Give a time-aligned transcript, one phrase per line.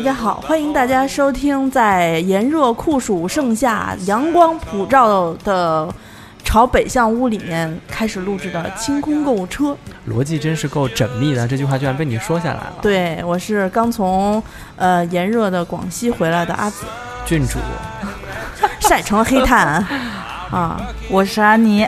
[0.00, 5.94] 大家好，欢迎大家收听在炎热酷暑盛夏、阳光普照的
[6.42, 9.76] 朝北向屋里面开始录制的清空购物车。
[10.08, 12.76] 逻辑真是够缜密的，这句话居然被你说下来了。
[12.80, 14.42] 对，我是刚从
[14.76, 16.86] 呃炎热的广西回来的阿紫
[17.26, 17.58] 郡主，
[18.80, 19.86] 晒成了黑炭
[20.50, 20.80] 啊！
[21.12, 21.86] 我是安妮。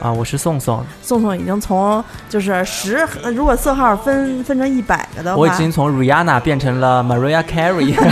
[0.00, 0.84] 啊，我是宋宋。
[1.02, 7.94] 宋宋已经从就是十，如果色号分分成一百个的话，我已经从 Rihanna 变成了 Maria Carey。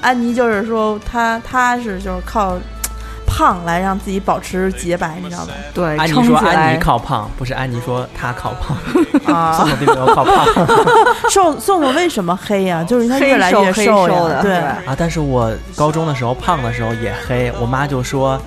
[0.00, 2.58] 安妮就是说，她她是就是靠
[3.40, 5.52] 胖来让自己保持洁白，你知道吧？
[5.72, 8.76] 对，安妮说安妮靠胖，不是安妮说她靠胖。
[9.34, 10.44] 啊，宋总并没有靠胖。
[11.30, 12.84] 宋宋宋为什么黑呀？
[12.84, 14.42] 就是他越来越瘦的。
[14.42, 18.38] 对啊，但是我高中的时候胖的时候也黑，我妈就说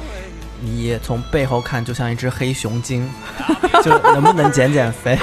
[0.62, 3.10] 你从背后看就像一只黑熊精，
[3.84, 5.18] 就能不能减减肥？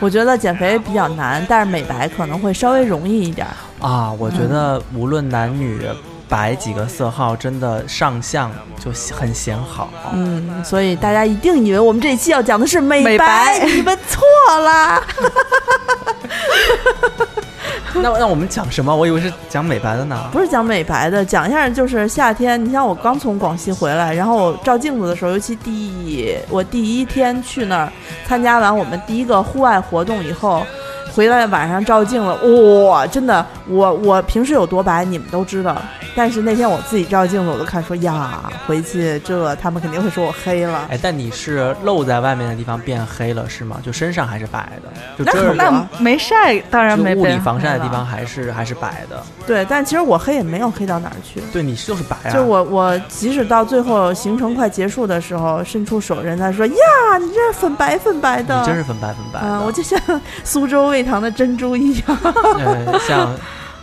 [0.00, 3.46] 我觉得减肥比较难，但是美白可能会稍微容易一点。
[3.80, 5.80] 啊，我觉得无论男女。
[6.28, 8.50] 白几个色号真的上相
[8.82, 14.22] 就很显好，嗯，所以大家一定以为我们这一期要讲的是美白，你们错
[14.58, 15.02] 了。
[17.96, 18.94] 那那我们讲什么？
[18.94, 20.28] 我以为是讲美白的呢。
[20.32, 22.62] 不是讲美白的，讲一下就是夏天。
[22.62, 27.92] 你像我刚从广西回来，然后我照镜子的时候，尤其第我第一天去那儿
[28.26, 30.66] 参加完我们第一个户外活动以后。
[31.14, 35.80] 回来晚上照镜子，哇，真的，我我平时有多白，你们都知道。
[36.16, 40.86] 但是那天我自己照镜子，我都看说呀，回去这他们肯定会说我黑了。
[40.90, 43.78] 哎，但你是露在外面的地方变黑了是吗？
[43.82, 45.24] 就身上还是白的？
[45.24, 47.14] 就那那没晒，当然没。
[47.14, 49.22] 物理防晒的地方还是还是白的。
[49.46, 51.40] 对，但其实我黑也没有黑到哪儿去。
[51.52, 52.32] 对你就是白啊。
[52.32, 56.74] 就我我即使到最后行程快结束的时候，伸出手，人家说呀，
[57.20, 58.60] 你这是粉白粉白的。
[58.60, 59.60] 你真是粉白粉白的。
[59.64, 60.00] 我就像
[60.44, 61.10] 苏州味。
[61.10, 62.18] 糖的珍珠一样，
[63.06, 63.32] 像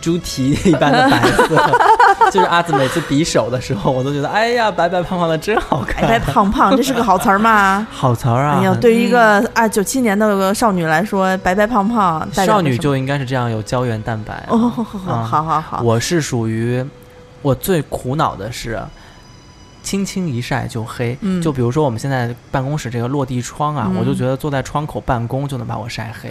[0.00, 1.56] 猪蹄一般的白色。
[2.30, 6.02] 就是阿紫每次比手的时候，我都觉得，哎呀，白白胖胖的真好看。
[6.02, 7.86] 白白胖胖，这是个好词儿吗？
[7.90, 8.58] 好词儿啊！
[8.58, 14.44] 哎呀，对于一个啊九七年的少女来说，白白胖胖，少女就应该是这样，有胶原蛋白。
[14.48, 15.80] 哦，好好好。
[15.82, 16.84] 我是属于，
[17.42, 18.80] 我最苦恼的是。
[19.82, 26.30] 轻轻一晒就黑，就比如说我们现在办公室这个落地窗啊，我就觉得坐在窗口办公就能把我晒黑，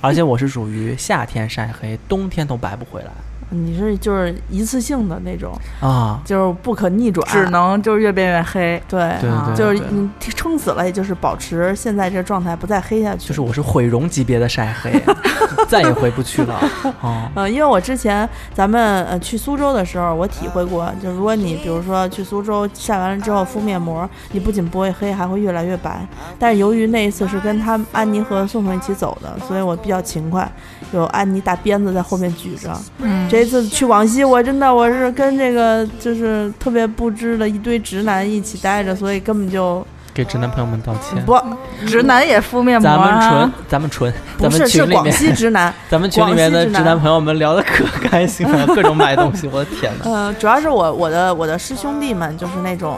[0.00, 3.10] 而且我是属于夏天晒黑，冬天都白不回来。
[3.50, 8.80] 你是就是一次性的那种啊，就是不可逆转，只能就是越变越黑。
[8.88, 13.28] 对，对对，就是你撑死了，也就是保持现在这状态，不再黑下去。
[13.28, 15.02] 就是我是毁容级别的晒黑，
[15.68, 16.60] 再也回不去了。
[17.00, 26.06] 哦， 呃，因为我之前咱们呃去苏州的时候，我体会过，就如果你比如说去苏州晒完了之后敷面膜，你不仅不会黑，还会越来越白。
[26.38, 30.50] 但是由于那一次是跟他安妮和宋宋一起走的，所以我比较勤快，
[30.92, 32.70] 有安妮大鞭子在后面举着。
[32.98, 33.28] 嗯。
[33.28, 41.24] 这次去广西，我真的我是跟这个就是特别不知的一堆直男一起待着，所以根本就给直男朋友们道歉。
[41.24, 41.40] 不，
[41.86, 45.72] 直男也敷面膜咱们纯，咱们纯，不是是广西直男。
[45.88, 50.10] 咱们群里面的直男朋友们聊的可开心了，各种买东西，我的天哪！
[50.10, 52.96] 呃，主要是我我的我的师兄弟们就是那种，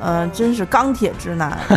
[0.00, 1.58] 呃，真是钢铁直男。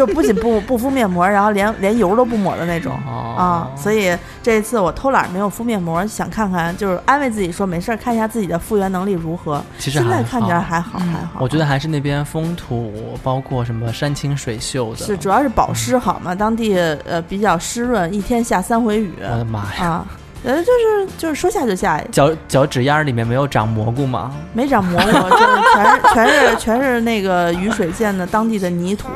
[0.00, 9.62] 就不仅不 不敷面膜，然后连连油都不抹的那种啊，所以这一次我偷懒没有敷面膜，想看看就是安慰自己说没事儿，看一下自己的复原能力如何。
[9.78, 11.40] 其实现在看起来还好还好。
[11.40, 15.04] 我觉得还是那边风土，包括什么山清水秀的。
[15.04, 16.74] 是，主要是保湿好嘛，当地
[17.04, 19.12] 呃比较湿润，一天下三回雨。
[19.20, 20.02] 我的妈呀！
[20.42, 24.32] 呃，就是就是说下就下，脚脚趾丫里面没有长蘑菇吗？
[24.54, 29.08] 没长蘑菇，就 是全是全是全是那个雨水溅的当地的泥土，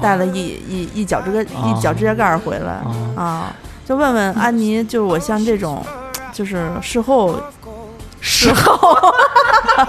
[0.00, 0.38] 带了一
[0.68, 2.80] 一一脚趾个一脚趾甲盖回来
[3.20, 3.52] 啊！
[3.84, 5.84] 就问问 安妮，就是我像这种，
[6.32, 7.34] 就是事后
[8.20, 8.96] 事后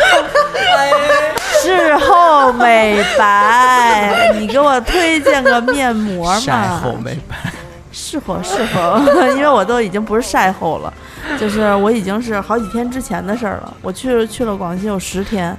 [1.62, 6.40] 事后美白，你给我推荐个面膜嘛？
[6.40, 7.51] 晒后美白。
[8.12, 9.00] 适合适合，
[9.36, 10.94] 因为我都已经不是晒后了，
[11.40, 13.74] 就是我已经是好几天之前的事儿了。
[13.82, 15.56] 我去去了广西有十天，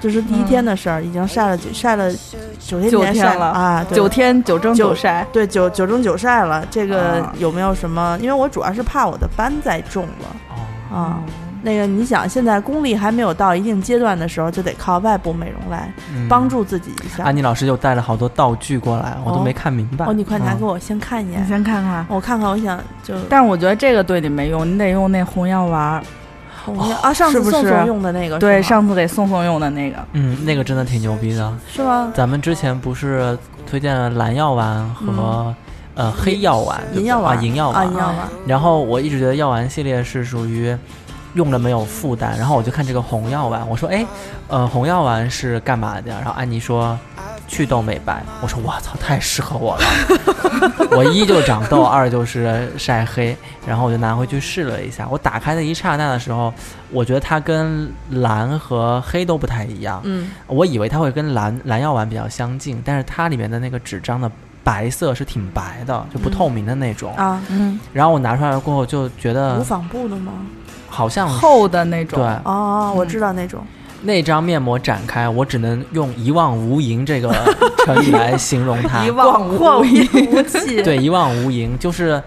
[0.00, 2.12] 就是第一天的事儿，已经晒了九晒了
[2.60, 6.64] 九天九天了啊，九天九蒸九九晒，对九九蒸九晒了。
[6.70, 8.16] 这个啊有没有什么？
[8.20, 10.36] 因为我主要是怕我的斑再重了
[10.92, 11.18] 哦，啊。
[11.66, 17.24] 那个，你想，现在功力还没有到一定阶段的时候，就得靠外部美容来嗯帮助自己一下。
[17.24, 20.06] 安妮老师又带了好多道具过来，我都哦没看明白。
[20.06, 22.06] 哦，你快拿嗯给我先看一眼你，先看看。
[22.08, 26.02] 我看看，我想就但是我觉得这个对你没用，你得用那红药丸儿。
[26.64, 29.96] 红药啊，上次是不是宋宋用的那个，对，上次给宋宋用的那个。
[30.12, 31.52] 嗯，那个真的挺牛逼的。
[31.68, 32.12] 是吗？
[32.14, 33.36] 咱们之前不是
[33.68, 35.54] 推荐了蓝药丸和、
[35.94, 37.88] 呃黑药丸、银药丸啊银药啊，丸。
[37.88, 38.16] 银药丸，
[38.46, 40.76] 然后我一直觉得药丸系列是属于
[41.36, 44.04] 用了没有负担，然后我就看这个红药丸，我说哎，
[44.48, 46.10] 呃红药丸是干嘛的？
[46.10, 46.98] 然后安妮说
[47.46, 49.84] 祛痘美白，我说我操，太适合我了。
[50.96, 53.36] 我一就长痘，二就是晒黑，
[53.66, 55.06] 然后我就拿回去试了一下。
[55.10, 56.52] 我打开的一刹那的时候，
[56.90, 60.00] 我觉得它跟蓝和黑都不太一样。
[60.04, 64.30] 嗯，我以为它会跟蓝蓝药丸比较相近，但是它里面的那个纸张的
[64.66, 67.14] 白色是挺白的，就不透明的那种。
[67.14, 70.32] 啊，嗯，然后我拿出来过后就觉得无纺布的吗？
[70.88, 72.18] 好像厚的那种。
[72.18, 73.62] 对哦，我嗯知道那种，
[74.02, 77.32] 那张面膜展开，我只能用一望无垠这个
[77.86, 79.04] 成语来形容它。
[79.04, 80.82] 一望无垠。
[80.82, 82.20] 对，一望无垠就是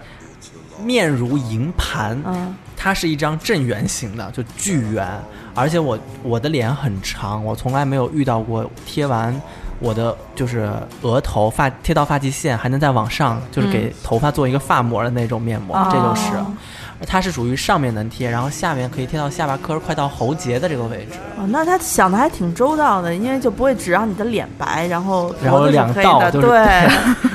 [0.82, 5.06] 面如银盘，嗯它是一张正圆形的，就巨圆，
[5.54, 9.38] 而且我我的脸很长，我从来没有遇到过贴完
[9.80, 10.70] 我的就是
[11.02, 16.22] 额头发贴到发际线还能再往上，就是给头发做一个发膜的那种面膜，这就是。
[17.00, 26.88] 哦它是属于上面能贴，然后下面可以贴到下巴颏儿快到喉结的这个位置，哦，那他想的还挺周到的，因为就不会只让你的脸白，然后然后两道就是对，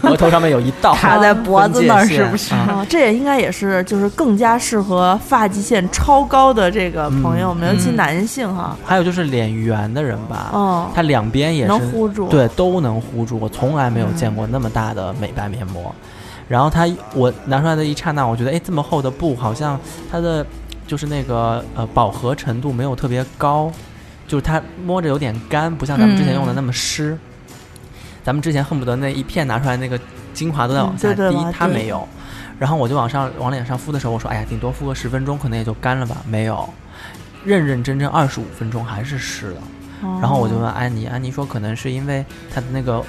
[0.10, 2.54] 额头上面有一道 卡在脖子那儿是不是？
[2.54, 2.60] 啊。
[2.70, 7.74] 啊，这也应该也是就是更加适合发际线超高的这个朋友们，嗯。
[7.76, 13.40] 尤其嗯男性哈，还有就是脸圆的人吧，哦，它两边也能是糊住，，对，都能糊住。
[13.40, 15.94] 我从来没有见过那么大的美白面膜。
[16.48, 19.80] 然后它，我拿出来的一刹那，我觉得，哎，这么厚的布，好像
[20.12, 20.46] 它的
[20.86, 23.72] 就是那个呃饱和程度没有特别高，
[24.28, 27.18] 就是它摸着有点干，不像咱们之前用的那么湿。
[28.24, 30.00] 咱们之前恨不得那一片拿出来，那个
[30.34, 32.08] 精华都在往下滴，它没有。
[32.58, 36.18] 然后我就往上往脸上敷的时候，我说，哎呀，顶多敷个十分钟，可能也就干了吧。
[36.28, 36.68] 没有，
[37.44, 39.58] 认认真真二十五分钟还是湿的。
[40.02, 43.04] 哦然后我就问安妮，安妮说可能是因为它的那个呃，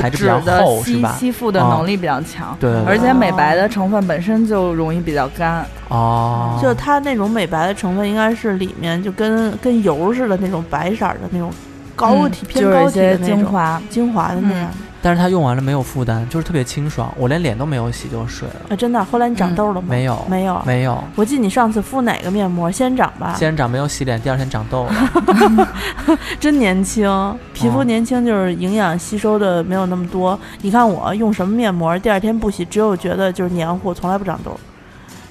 [0.00, 5.64] 材质比较纸的吸厚是吧吸附的哦能力比较强，对而且美白的成分本身就容易比较干。
[5.88, 11.50] 哦，就它那种美白的成分，应该是里面就跟跟油似的那种白色儿的那种
[11.94, 13.82] 膏体、嗯就是偏高体的那种精华。
[13.90, 14.70] 精华的那样。
[15.02, 19.88] 但是它用完了没有负担，就是特别清爽，我连脸都没有洗就睡了，啊，真的，后来你长痘了吗？
[19.90, 20.62] 没有没有。
[20.64, 22.70] 没有，我记得你上次敷哪个面膜？
[22.70, 25.68] 仙人掌吧，仙人掌没有洗脸，第二天长痘了。
[26.38, 27.04] 真年轻，
[27.52, 30.38] 皮肤哦年轻就是营养吸收的没有那么多。
[30.60, 34.58] 你看我用什么面膜，第二天不洗，只有觉得就是黏糊，从来不长痘，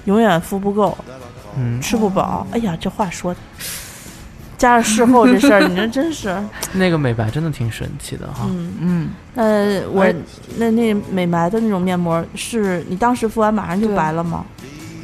[0.03, 0.97] 永远敷不够，
[1.57, 2.45] 嗯，吃不饱。
[2.51, 3.39] 哎呀，这话说的，
[4.61, 6.37] 加上事后这事儿，你这 真是，
[6.73, 8.41] 那个美白真的挺神奇的哈。
[8.47, 8.73] 嗯。
[8.79, 10.05] 嗯，呃我
[10.57, 14.45] 那那美白的那种面膜，是你当时敷完马上就白了吗？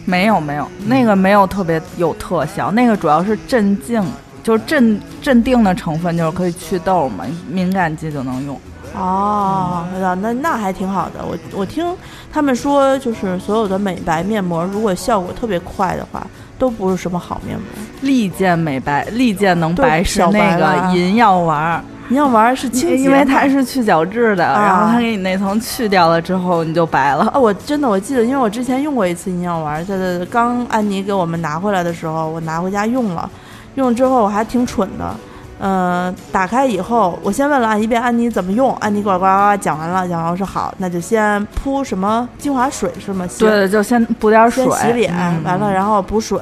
[0.05, 4.03] 没有没有，那个没有特别有特效，那个主要是镇静，
[4.43, 8.61] 就是镇镇定的成分，就是可以祛痘嘛，敏感肌就能用。
[8.95, 11.25] 哦，那那那还挺好的。
[11.25, 11.83] 我我听
[12.31, 16.25] 他们说，就是所有的美白面膜，如果效果特别快的话，
[16.57, 17.65] 都不是什么好面膜。
[18.01, 27.25] 利剑美白，利剑能白是那个银药丸儿，你要玩是清洁因为它是去角质的，啊然后它给你那层去掉了之后，你就白了。
[27.33, 33.29] 啊，我真的我记得，因为我之前用过一次银药丸，在在刚安妮给我们拿回来的时候，我拿回家用了，
[33.75, 35.15] 用了之后我还挺蠢的。
[35.59, 43.25] 呃，打开以后，我先问了安一遍安妮怎么用，安妮呱呱呱讲完了，讲完我说好，那就先铺什么精华水是吗？
[43.27, 46.39] 先对，就先补点水先，洗脸，嗯完了然后补水。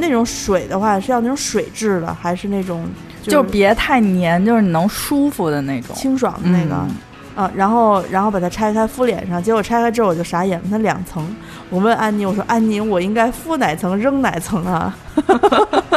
[0.00, 2.84] 那种水的话是要那种水质的，还是那种
[3.22, 5.94] 就是别太黏，就是你能舒服的那种。
[5.96, 6.74] 清爽的那个？
[6.74, 6.90] 嗯
[7.38, 11.24] 啊，然后然后把它拆开敷脸上，结果拆开之后我就傻眼了，它两层。
[11.70, 14.96] 我问安妮，我说安妮，我应该敷哪层扔哪层啊？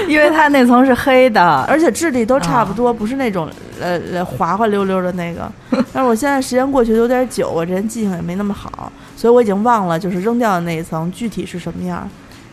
[0.06, 3.48] 因为它那层是黑的， 而且质地都差不多，不是那种
[3.80, 5.50] 呃呃滑滑溜溜的那个。
[5.92, 12.08] 但是我现在时间过去的有点久，我这人记性也没那么好，所以我已经忘了就是扔掉的那一层具体是什么样。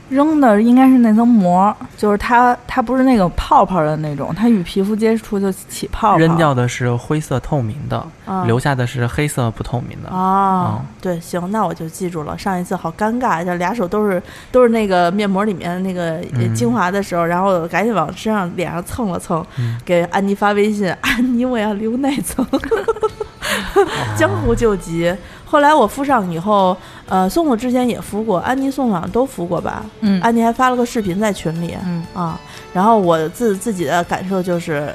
[0.10, 6.18] 扔的应该是那层膜，就是它它不是那个泡泡的那种，它与皮肤接触就起泡泡。
[6.18, 10.10] 扔掉的是灰色透明的，啊留下的是黑色不透明的。
[10.10, 12.38] 啊嗯，对，行，那我就记住了。
[12.38, 14.22] 上一次好尴尬，就俩手都是
[14.52, 16.20] 都是那个面膜里面那个
[16.54, 22.46] 精华的时候，然后赶紧往身上脸上蹭了蹭，嗯给安妮发微信， 安妮我要留那层，
[24.16, 25.14] 江湖救急。
[25.46, 26.76] 后来我敷上以后，
[27.08, 29.86] 呃，宋宋之前也敷过，安妮、宋宋好像都敷过吧？
[30.02, 32.40] 嗯安妮还发了个视频在群里，嗯啊，
[32.74, 34.94] 然后我自自己的感受就是，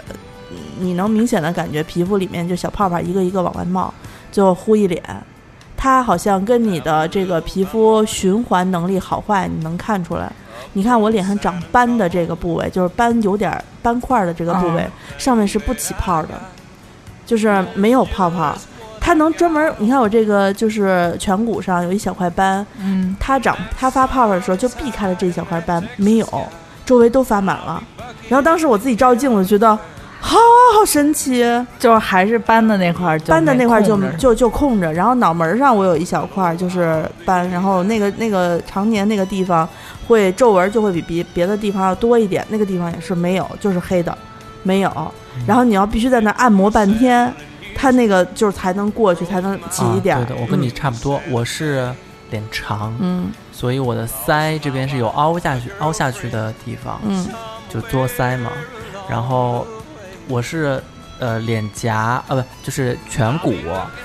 [0.50, 3.95] 嗯你能明显的感觉皮肤里面就小泡泡一个一个往外冒，
[4.33, 5.02] 最后呼一脸。
[5.76, 10.30] 它好像跟你的这个皮肤循环能力好坏，你能看出来。
[10.75, 16.28] 你看我脸上长斑的这个部位，就是斑有点斑块的这个部位，上面是不起泡的，
[17.25, 18.54] 就是没有泡泡。
[19.11, 26.49] 它能专门，你看我这个就是颧骨上有一小块斑，嗯，它长它发泡泡的时候就避开了这一小块斑，没有，
[26.87, 27.83] 周围都发满了。
[28.29, 29.76] 然后当时我自己照镜子，觉得
[30.21, 30.38] 好
[30.76, 31.43] 好神奇，
[31.81, 39.69] 就是还是斑的那块儿斑的那块就就就空着，然后脑门儿上我有一小块儿就是斑，然后那个那个常年那个地方
[40.07, 44.17] 会皱纹就会比别别的地方要多一点，那个地方也是没有，就是黑的，
[44.62, 45.12] 没有。
[45.49, 47.35] 然后你要必须在那儿按摩半天，
[47.81, 50.15] 它那个就是才能过去，才能挤一点。
[50.19, 51.91] 对的，我跟你嗯差不多，我是
[52.29, 57.27] 脸长，嗯所以我的腮这边是有凹下去凹下去的地方，嗯
[57.71, 58.51] 就多腮嘛。
[59.09, 59.67] 然后
[60.29, 60.79] 我是
[61.19, 63.55] 呃脸颊呃不就是颧骨，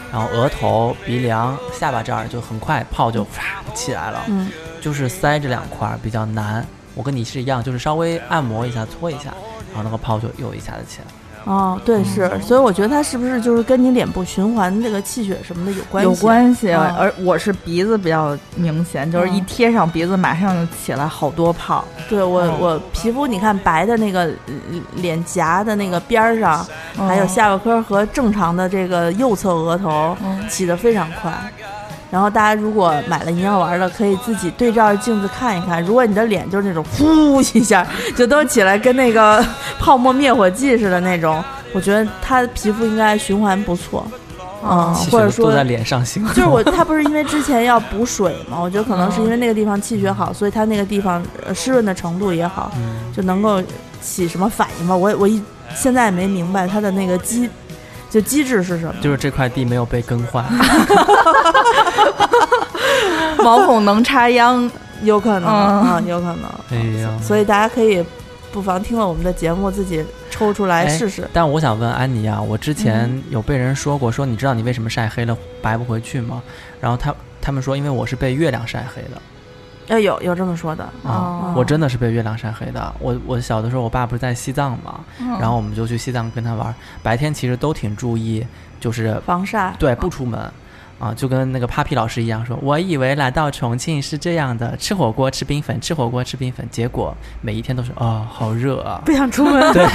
[0.09, 6.65] 然后额头、鼻梁、下巴这儿就很快泡就啪起来了，嗯就是腮这两块儿比较难。
[6.93, 9.33] 我跟你是一样，就是稍微按摩一下、搓一下，
[9.73, 11.07] 然后那个泡就又一下子起来。
[11.45, 16.09] 哦，对是，所以我觉得它是不是就是跟你脸部循环这个气血什么的有关系？
[16.09, 21.85] 有关系，啊而我是鼻子比较明显，就是一嗯贴上鼻子马上就起来好多泡。
[22.09, 24.53] 对我嗯我皮肤你看白的那个呃
[24.95, 26.65] 脸颊的那个边儿上，
[26.97, 31.31] 还有嗯下巴颏儿和正常的这个右侧额头嗯起得非常快。
[32.11, 35.83] 然后大家如果买了营养丸的，可以自己对照着镜子看一看。
[35.83, 37.85] 如果你的脸就是那种呼一下
[38.15, 39.43] 就都起来，跟那个
[39.79, 41.43] 泡沫灭火剂似的那种，
[41.73, 44.05] 我觉得他皮肤应该循环不错。
[44.67, 48.59] 嗯，或者说都在脸上行就是我， 他不是因为之前要补水嘛？
[48.59, 53.61] 我觉得可能是因为那个地方气血好，所以他那个地方呃湿润的程度也好，嗯就能够
[54.01, 54.95] 起什么反应吧？
[54.95, 55.39] 我我一
[55.75, 57.47] 现在也没明白它的那个机
[58.15, 58.95] 就机制是什么。
[59.01, 60.45] 就是这块地没有被更换。
[63.43, 64.71] 毛孔能插秧，
[65.03, 66.43] 有可能嗯啊，有可能。
[66.71, 68.01] 哎呀，所以大家可以
[68.53, 71.29] 不妨听了我们的节目，自己抽出来哎试试。
[71.33, 76.41] 但我想问安妮啊，我之前嗯有被人说过，说你知道你为什么晒黑了白不回去吗？
[76.79, 79.21] 然后他他们说，因为我是被月亮晒黑的
[79.87, 82.93] 哎，有有这么说的，啊，哦我真的是被月亮晒黑的。
[82.99, 86.73] 我我小的时候，我爸不是在西藏嘛，嗯然后我们就去西藏跟他玩，
[87.03, 88.45] 白天其实都挺注意，
[88.79, 89.73] 就是防晒。
[89.79, 90.51] 对不出门。
[90.97, 99.73] 啊，就跟那个 Papi 老师一样说，我以为来到重庆是这样的，吃火锅吃冰粉，吃火锅吃冰粉，结果每一天都是哦，好热啊，不想出门。
[99.73, 99.85] 对，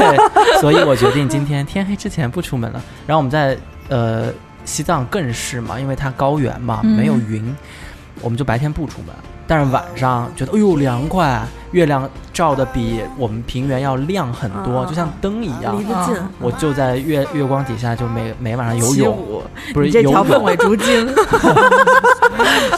[0.60, 2.82] 所以我决定今天天黑之前不出门了。
[3.06, 3.56] 然后我们在
[3.88, 4.30] 呃
[4.66, 7.56] 西藏更是嘛，因为它高原嘛，嗯没有云，
[8.20, 9.16] 我们就白天不出门。
[9.50, 15.82] 但是晚上觉得，哎呦凉快，月亮照的比我们平原要亮很多，嗯就像灯一样离。
[15.82, 19.42] 得近，我就在月月光底下，就每每晚上游泳，舞，
[19.74, 20.22] 不是你这游泳。
[20.22, 21.12] 条凤尾竹筋。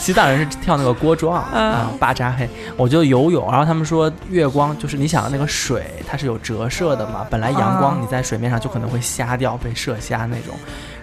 [0.00, 2.48] 西藏人是跳那个锅庄嗯啊，巴扎黑，
[2.78, 3.46] 我就游泳。
[3.50, 10.54] 然后他们说月光就是你想那个水它是有折射的嘛，本来阳光啊你在水面上就可能会瞎掉，被射瞎那种。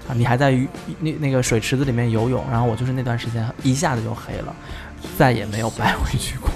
[0.07, 0.67] 啊，你还在鱼
[0.99, 4.53] 那那个水池子里面游泳，然后我就是那段时间一下子就黑了，
[5.17, 6.49] 再也没有白回去过，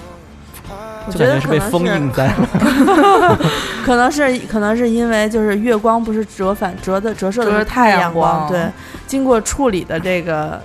[1.08, 3.40] 我觉得就感觉是被封印在了。
[3.86, 8.70] 可能是可能是因为就是月光不是折反折的折射的折是太阳阳光，对，
[9.06, 10.62] 经过处理的这个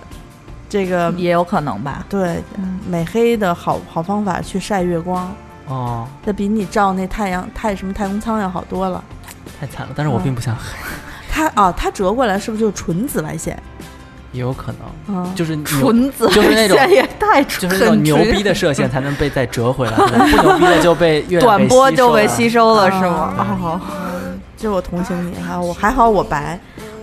[0.69, 2.05] 这个也有可能吧。
[2.09, 5.35] 对嗯美黑的好好方法去晒月光，
[5.67, 9.03] 哦，那比你照那太阳太什么太空舱要好多了。
[9.59, 10.63] 太惨了，但是我并不想黑，
[11.29, 13.61] 它啊，它折过来是不是就是纯紫外线？
[14.33, 14.81] 也有可能。
[15.17, 23.35] 嗯，就是牛纯子就是那种也太就是那种牛逼的射线才能被再折回来， 不牛逼的就被月短波就被吸收了是吗？
[23.37, 23.59] 啊。
[23.63, 23.81] 哦
[24.61, 26.59] 这我同情你，还我还好我白，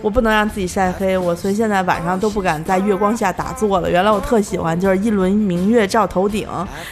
[0.06, 3.90] 我不能让自己晒黑，我所以现在晚上都不敢在月光下打坐了。
[3.90, 6.46] 原来我特喜欢，就是一轮明月照头顶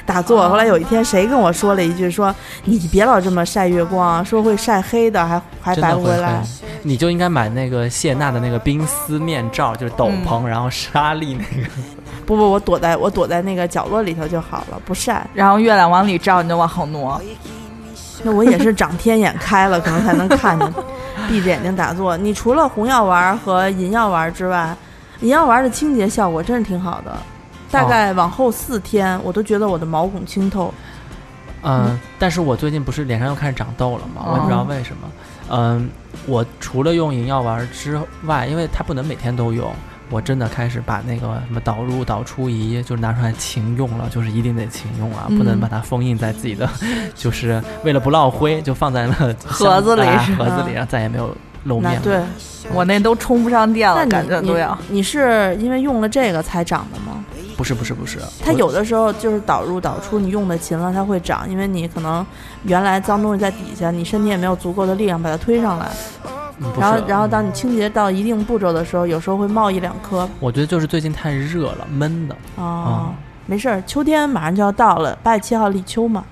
[0.05, 0.49] 打坐。
[0.49, 6.43] 后来有一天谁跟我说了一句说，你别老这么晒月光，说会晒黑的，还还白不回来。
[6.83, 11.69] 你就应该买那个谢娜的那个冰丝面罩，就是斗篷，然后纱丽那个。
[12.27, 15.25] 不不，我躲在我躲在那个角落里头就好了，不晒。
[15.33, 17.23] 然后月亮往里照，你就往后挪。
[18.25, 20.73] 那我也是长天眼开了，可能才能看见。
[21.29, 24.75] 闭着眼睛打坐，你除了红药丸和银药丸之外，
[25.21, 27.15] 银药丸的清洁效果真是挺好的。
[27.71, 30.73] 大概往后四天，我都觉得我的毛孔清透。
[31.63, 34.23] 嗯，但是我最近不是脸上又开始长痘了吗？
[34.27, 35.09] 我也不知道为什么。
[35.51, 35.89] 嗯，
[36.27, 39.73] 我除了用银药丸之外，因为它不能每天都用，
[40.11, 46.69] 我真的开始把那个什么导入导出仪就是拿出来勤用了，就是一定得勤用啊，不能把它封印在自己的，
[47.15, 50.03] 就是为了不落灰，就放在了盒子里，
[50.37, 51.35] 盒子里，然后再也没有
[51.65, 52.01] 露面。
[52.03, 52.21] 对，
[52.73, 54.77] 我那都充不上电了，感觉都要。
[54.89, 57.25] 你是因为用了这个才长的吗？
[57.57, 62.27] 不是不是不是，它有的时候就是导入导出，你用的勤了，它会长，因为你可能
[62.65, 65.87] 原来脏东西在底下，你身体也没有足够的力量把它推上来。
[66.79, 70.29] 然后然后当你清洁到一定步骤的时候，有时候会冒一两颗。
[70.41, 72.37] 我觉得就是最近太热了，闷的。
[72.57, 73.13] 哦，
[73.47, 76.25] 没事儿，秋天马上就要到了，八月七号立秋嘛。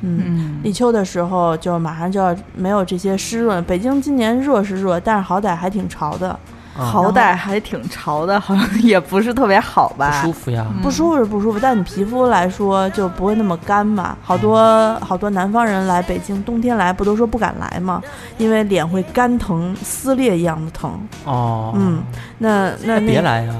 [0.00, 3.62] 嗯，立秋的时候就马上就要没有这些湿润。
[3.64, 6.38] 北京今年热是热，但是好歹还挺潮的。
[6.76, 10.22] 好歹还挺潮的，好像也不是特别好吧？
[10.22, 14.16] 不舒服呀，不舒服是不舒服，但你皮肤来说就不会那么干嘛。
[14.22, 18.02] 好多好多南方人来北京，冬天来不都说不敢来吗？
[18.38, 20.98] 因为脸会干疼、撕裂一样的疼。
[21.24, 22.02] 哦，嗯，
[22.38, 23.54] 那那别来呀，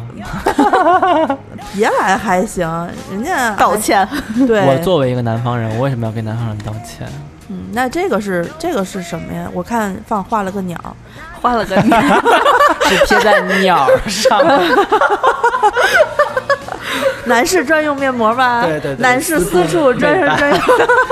[1.75, 2.69] 别来还行，
[3.11, 4.07] 人家道歉。
[4.47, 7.09] 对，我作为一个南方人，我为什么要跟南方人道歉？
[7.49, 9.49] 嗯，那这个是这个是什么呀？
[9.55, 10.77] 我看放画了个鸟，
[11.41, 11.99] 画了个鸟，
[12.89, 14.41] 是贴在鸟上。
[17.29, 18.63] 男士专用面膜吧？
[18.65, 20.61] 对对对，男士私处专用专用。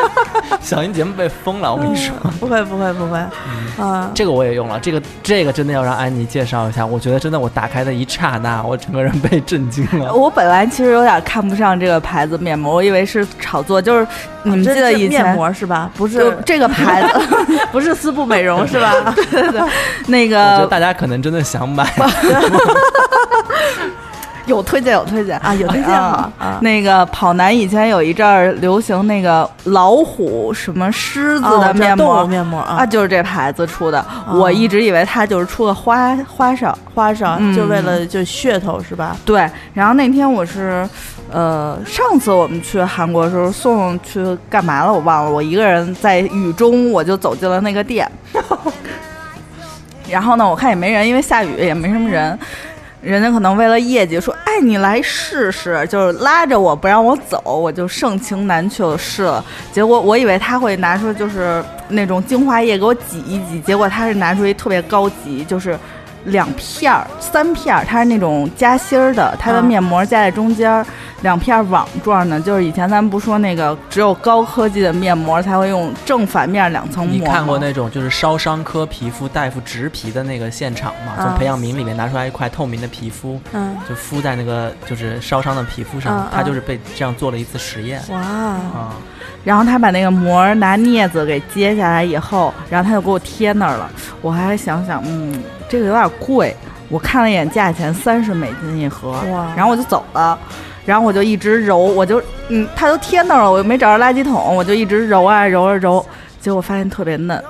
[0.61, 2.15] 小英节目被封了，我跟你说。
[2.41, 3.19] 不会不会不会，
[3.79, 6.87] 啊，这个我也用了，这个这个真的要让安妮介绍一下。
[6.87, 10.15] 我觉得真的，我打开的一刹那，我整个人被震惊了。
[10.15, 14.07] 我本来其实有点看不上这个牌子面膜，我以为是炒作，就是
[14.43, 15.91] 你们记得以前面膜是吧？
[15.97, 17.19] 不是这个牌子，
[17.73, 19.13] 不是丝布美容是吧？
[19.31, 19.61] 对对对，
[20.07, 21.85] 那个我觉得大家可能真的想买。
[24.47, 26.31] 有推荐，有推荐啊，有推荐啊。
[26.61, 34.05] 那个跑男以前有一阵儿流行那个老虎什么狮子的面膜，面膜啊，就是这牌子出的。
[34.33, 39.17] 我一直以为它就是出个花花哨，花哨，就为了就噱头是吧？
[39.25, 39.49] 对。
[39.73, 40.87] 然后那天我是，
[41.31, 44.93] 呃，上次我们去韩国的时候送去干嘛了？
[44.93, 45.31] 我忘了。
[45.31, 48.07] 我一个人在雨中，我就走进了那个店。
[50.11, 52.39] 然后呢，我看也没人，因为下雨也没什么人。
[53.05, 59.45] 人家可能为了业绩说，哎，你来试试，就是拉着我不让我走，我就盛情难却的试了。
[59.71, 65.79] 结果我以为他会拿出就是那种精华液给我挤一挤，结果他是拿出一特别高级，就是
[66.25, 70.85] 两片儿、三片儿，它是那种夹心儿的，它的面膜夹在中间。
[71.23, 77.17] 两片网状的，就是以前咱们不说那个只有高科技的面膜才会用正反面两层膜。
[77.17, 81.15] 你看过那种就是烧伤科皮肤大夫植皮的那个现场吗？
[81.17, 88.03] 从培养皿里面拿出来一块透明的皮肤，嗯，就敷在那个就是烧伤的皮肤上，它就是被这样做了一次实验。
[88.11, 88.95] 哇啊！
[89.45, 93.91] 然后他把那个膜拿镊子给揭下来以后，然后他就给我贴那儿了。
[94.23, 96.57] 我还想想，嗯，这个有点贵。
[96.89, 99.11] 我看了一眼价钱，三十美金一盒。
[99.33, 99.53] 哇！
[99.57, 100.39] 然后我就走了。
[100.87, 106.05] 然后我就一直揉，我就嗯，它都贴那儿了，我又没找着垃圾桶，我就一直揉啊揉啊揉，
[106.41, 107.43] 结果发现特别嫩，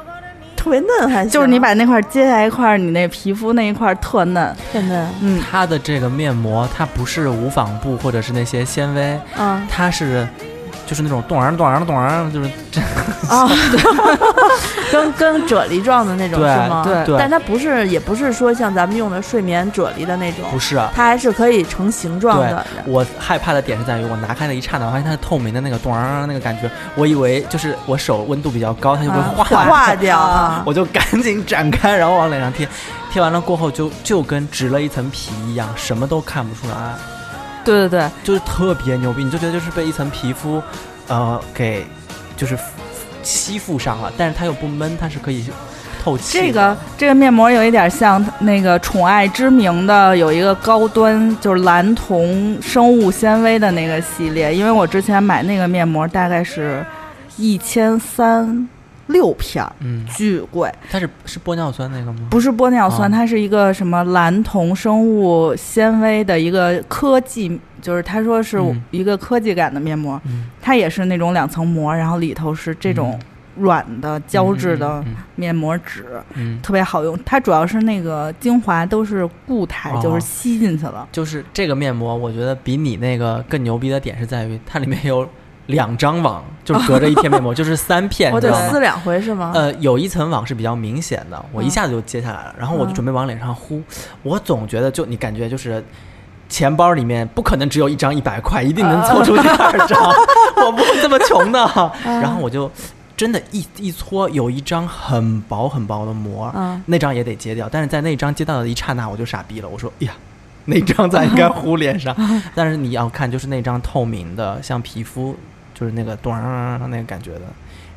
[0.57, 5.09] 特别嫩还就是你把那块揭下来一块，你那皮肤那一块特嫩，特嫩。
[5.21, 10.27] 嗯，它的这个面膜，它不是无纺布或者是那些纤维，嗯，它是。
[10.87, 12.81] 就是那种咚儿咚儿咚儿，就是这。
[13.29, 13.49] 啊
[14.93, 16.83] 跟跟啫喱状的那种是吗？
[16.85, 22.65] 对，但它不是，也不是说像咱们用的睡眠啫喱的那种，不是，它还是可以成形状的。
[22.87, 32.69] 我害怕的点是在于，我拿开的一刹那，发现它是透明的那个咚儿那个感觉，我以为就是我手温度比较高，它就会化化掉， 我就赶紧展开，然后往脸上贴，
[33.11, 36.95] 贴完了过后就就跟植了一层皮一样，什么都看不出来。
[37.65, 40.63] 对对对，就是特别牛逼，你就觉得就是被一层皮肤，
[41.09, 41.85] 呃，给
[42.37, 42.59] 就是
[43.23, 45.45] 吸附上了，但是它又不闷，它是可以
[46.03, 46.39] 透气。
[46.39, 56.85] 这个这个面膜有一点像那个宠爱之名的有一个高端，就是蓝铜生物纤维的那个系列，因为我之前买那个面膜大概是
[57.37, 58.69] 一千三。
[59.09, 60.73] 六片儿，嗯，巨贵。
[60.91, 62.29] 它是是玻尿酸那个吗？
[62.31, 68.59] 不是玻尿酸，它是一个什么蓝铜生物纤维的一个科技，就是他说是
[68.91, 70.21] 一个科技感的面膜。
[70.61, 73.19] 它也是那种两层膜，然后里头是这种
[73.57, 77.19] 软的胶质的嗯面膜纸，嗯，嗯特别好用。
[77.25, 81.07] 它主要是那个精华都是固态，哦就是吸进去了。
[81.13, 85.29] 就是这个面膜，我觉得比你那个更牛逼的点是在于它里面有
[85.67, 89.53] 两张网，就是隔着一片面膜， 就是三片，我得撕两回是吗？
[89.55, 93.83] 呃，有一层网是比较明显的，我一下子就揭下来了，然后我就嗯准备往脸上呼，
[94.23, 95.85] 我总觉得就你感觉就是。
[96.47, 99.99] 钱包里面不可能只有一张一百块，一定能凑出第二张。
[100.65, 101.59] 我不会这么穷的。
[102.05, 102.71] 然后我就
[103.17, 107.67] 真的一一搓，有一张很薄很薄的膜，嗯那张也得揭掉。
[107.73, 109.69] 但是在那张揭到的一刹那，我就傻逼了。
[109.69, 110.13] 我说：“哎呀，
[110.67, 112.15] 那张咱应该糊脸上。
[112.55, 115.35] ”但是你要看，就是那张透明的，像皮肤，
[115.75, 117.41] 就是那个咚儿那个感觉的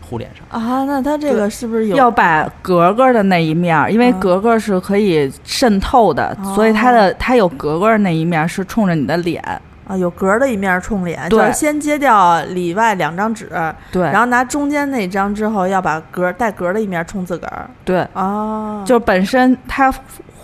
[0.02, 0.46] 糊脸上。
[0.50, 9.42] 啊，那它这个是不是有要把格格的那一面儿，因为嗯格格是可以渗透的，哦所以它的它有格格那一面儿是冲着你的脸。
[9.88, 11.30] 啊有格儿的一面冲脸？
[11.30, 13.50] 对就是先揭掉里外两张纸，
[13.90, 17.66] 对，然后拿中间那张之后，要把格儿带格儿的一面冲自个儿。
[17.86, 19.90] 对，哦，就本身它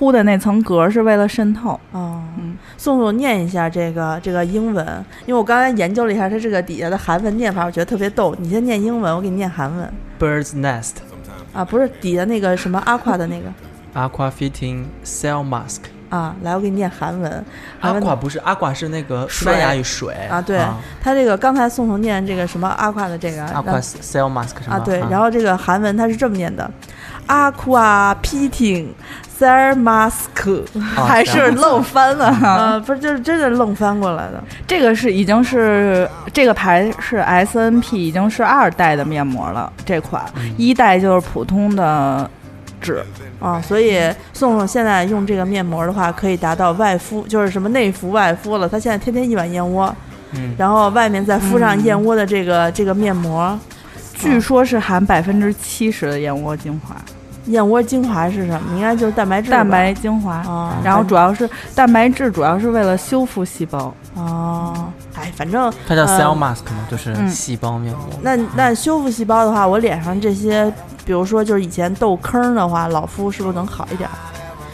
[0.04, 1.80] 糊的那层格是为了渗透。
[1.94, 4.86] 哦，嗯宋宋念一下这个这个英文，
[5.26, 8.36] 因为我刚才研究了一下它这个底下的韩文念法，我觉得特别逗。
[8.40, 9.90] 你先念英文，我给你念韩文
[10.20, 10.96] Bird's nest,
[11.54, 13.48] 啊，不是底下那个什么 aqua 的那个
[13.96, 15.80] aqua fitting cell mask.
[16.10, 17.46] 啊，来我给你念韩文。
[17.80, 20.60] 韩文 aqua 不是 aqua 是那个水西班牙语水啊，对，
[21.02, 24.70] 它这个刚才宋宋念这个什么 aqua 的这个 aqua cell mask？
[24.70, 26.70] 啊，对，然后这个韩文它是这么念的
[27.28, 28.88] ，aqua pitting
[29.36, 30.64] c e r mask，
[30.96, 32.56] 后还是愣翻了哈。
[32.56, 34.44] 呃，不是，就是真的愣翻过来的。
[34.68, 42.30] 这个是已经是这个牌是 S N P 已经是二代的面膜了，这款嗯一代就是普通的
[42.80, 43.04] 纸，
[43.40, 44.00] 啊，所以
[44.34, 48.70] 宋宋现在用这个面膜的话，可以达到外敷，就是什么内服外敷了。
[48.70, 49.94] 他现在天天一碗燕窝，
[50.34, 53.60] 嗯，然后外面再敷上嗯燕窝的这个、这个面膜。
[54.24, 56.96] 据说是含百分之七十的燕窝精华，
[57.46, 58.76] 燕窝精华是什么？
[58.76, 59.52] 应该就是蛋白质。
[59.52, 60.36] 蛋白精华。
[60.36, 63.94] 啊，然后主要是蛋白质，主要是为了修复细胞。
[64.16, 68.08] 哦，哎，反正它叫呃 cell mask 嘛，就是嗯细胞面膜。
[68.22, 70.72] 那那修复细胞的话，我脸上这些，
[71.04, 74.10] 比如说就是以前痘坑的话，老敷是不是能好一点？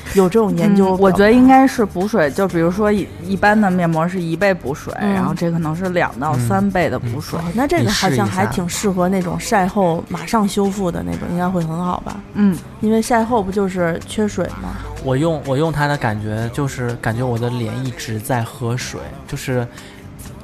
[0.15, 7.39] 有这种研究、嗯我觉得应该是补水，就比如说一一般的面膜是一倍补水，嗯然后这可能是两到三倍的补水。
[7.39, 12.17] 哦那这个好像还挺适合那种晒后马上修复的那种，应该会很好吧？
[12.34, 14.76] 嗯，因为晒后不就是缺水吗？
[15.04, 19.65] 我用我用它的感觉就是感觉我的脸一直在喝水，就是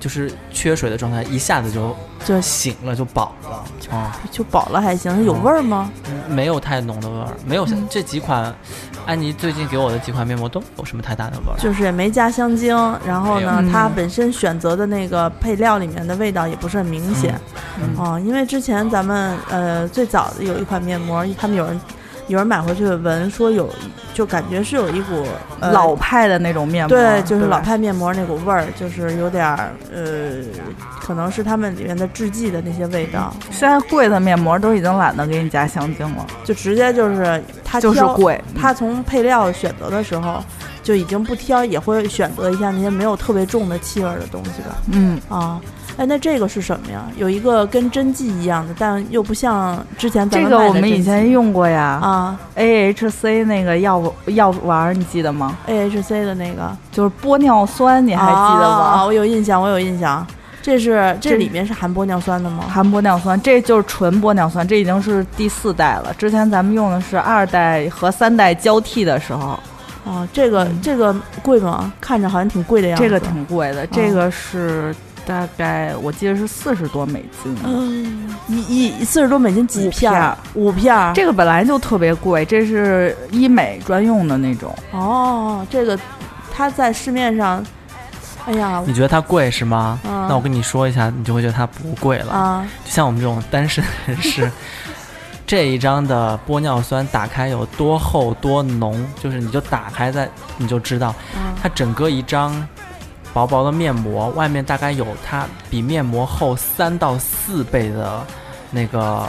[0.06, 3.64] 就是缺水的状态，一下子就就醒了，就饱了。
[3.90, 5.92] 哦，就饱了还行，有味儿吗？
[6.08, 8.54] 嗯没有太浓的味儿，没有像这几款
[9.08, 11.58] 安妮最近给我的几款面膜都没有什么太大的味儿。
[11.58, 17.42] 就是也没加香精，然后呢它嗯本身选择的那个配料里面的味道也不是很明显。
[17.80, 21.82] 嗯哦，因为之前咱们呃最早的有一款面膜，他们有人
[22.28, 23.70] 有人买回去闻，说有
[24.14, 25.26] 就感觉是有一股、
[25.60, 30.44] 呃、老派的那种面膜，对，就是老派面膜那股味儿，就是有点儿呃，
[31.00, 38.42] 可能是他们里面的制剂的那些味道，现在贵的面膜都已经懒得给你加香精了，就直接就是它就是贵。
[38.60, 40.44] 它从配料选择的时候
[40.82, 44.76] 就已经不挑，也会选择一下那些没有特别重的气味儿的东西吧。
[44.92, 45.62] 嗯，啊，
[45.98, 47.04] 哎，那这个是什么呀？
[47.18, 59.06] 有一个跟针剂一样的，但又不像之前咱这个我们以前用过呀啊，AHC 那个药药丸儿你记得吗？，AHC 的那个，就是玻尿酸，你还记得吗啊？
[59.06, 60.26] 我有印象，我有印象。
[60.62, 62.66] 这是这这里面是含玻尿酸的吗？
[62.68, 66.12] 含玻尿酸，这就是纯玻尿酸，这已经是第四代了。
[66.18, 69.60] 之前咱们用的是二代和三代交替的时候，
[70.04, 71.94] 啊，这个嗯这个贵吗？
[72.02, 73.04] 看着好像挺贵的样子。
[73.04, 74.94] 这个挺贵的，这个是
[75.26, 77.56] 大概我记得是四十多美金。
[77.64, 80.38] 嗯，一一四十多美金几片儿？
[80.54, 81.14] 五片儿。
[81.14, 84.74] 这个本来就特别贵，这是医美专用的那种。
[84.92, 85.98] 哦，这个
[86.54, 87.66] 它在市面上，
[88.46, 90.00] 哎呀你觉得它贵是吗？
[90.06, 92.32] 嗯那我跟你说一下，你就会觉得它不贵了。
[92.34, 94.52] 啊，就像我们这种单身人士，
[95.46, 102.68] 这一张的玻尿酸打开有多厚多浓，就是你就打开在你就知道，嗯它整个一张
[103.36, 108.26] 薄薄的面膜，外面大概有它比面膜厚三到四倍的
[108.72, 109.28] 那个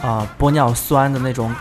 [0.00, 1.52] 呃玻尿酸的那种。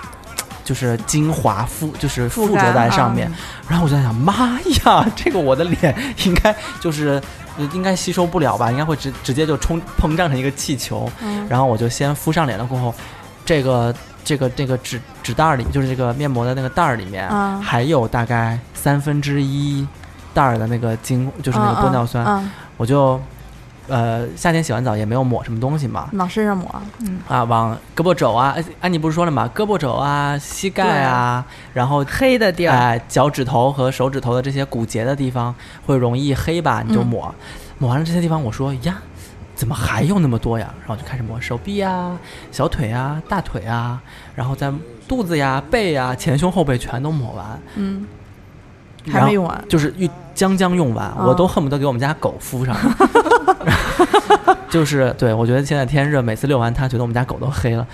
[0.65, 3.29] 就是精华附，就是附着在上面，
[3.67, 7.21] 然后我就在想，妈呀，这个我的脸应该就是
[7.57, 11.11] 呃应该吸收不了吧，应该会直直接就冲膨胀成一个气球。
[11.21, 12.95] 嗯然后我就先敷上脸了，过后，
[13.43, 19.85] 这个这个这个纸纸袋儿里，就是这个面膜的那个袋儿里面，啊还有大概三分之一
[20.33, 23.19] 袋儿的那个精，就是那个玻尿酸，啊我就
[23.87, 29.49] 呃夏天洗完澡也没有抹什么东西嘛，往身上抹，嗯啊，往胳膊肘啊，哎安妮不是说了吗？
[29.53, 35.53] 胳膊肘啊、膝盖啊，然后黑的地儿，哎脚趾头和手指头的这些骨节的地方
[35.85, 36.83] 会容易黑吧？
[36.85, 37.35] 你就嗯抹，
[37.77, 38.97] 抹完了这些地方，我说呀。
[39.55, 40.73] 怎么还有那么多呀？
[40.79, 42.11] 然后就开始抹手臂呀、
[42.51, 44.01] 小腿啊、大腿啊，
[44.33, 44.73] 然后在
[45.07, 48.03] 肚子呀、背呀、前胸后背全都抹完，嗯，
[49.11, 52.75] 还没用完，就是一将将用完，嗯我都恨不得给我们家狗敷上。
[54.69, 57.85] 就是对我觉得现在天热，每次遛完它，觉得我们家狗都黑了。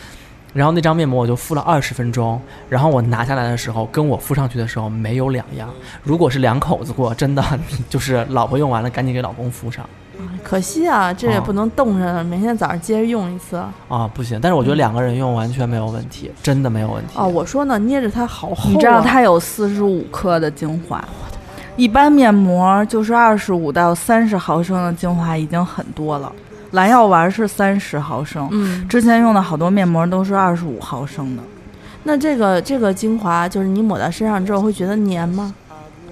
[0.53, 5.69] 然后那张面膜我就敷了二十分钟，然后我拿下来的时候，跟我敷上去的时候没有两样。
[6.01, 7.43] 如果是两口子过，真的
[7.89, 9.87] 就是老婆用完了，赶紧给老公敷上
[10.43, 13.57] 可惜啊，这也哦不能冻着，明天早上接着用一次。
[13.87, 14.39] 啊，不行。
[14.41, 17.13] 但是我觉得两个人用完全没有问题，真的没有问题。
[17.15, 21.03] 哦，我说呢，捏着它好厚、啊，你知道它有四十五克的精华，
[21.75, 26.31] 一般面膜就是二十五到三十毫升的精华已经很多了，
[26.71, 28.47] 蓝药丸是三十毫升。
[28.51, 31.43] 嗯，之前用的好多面膜都是二十五毫升的，
[32.03, 35.53] 那这个这个精华就是你抹在身上之后会觉得黏吗？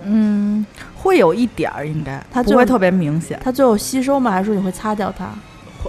[0.10, 0.66] 嗯，
[0.98, 3.40] 会有一点儿，应该它就不会特别明显。
[3.44, 4.32] 它最后吸收吗？
[4.32, 5.30] 还是说你会擦掉它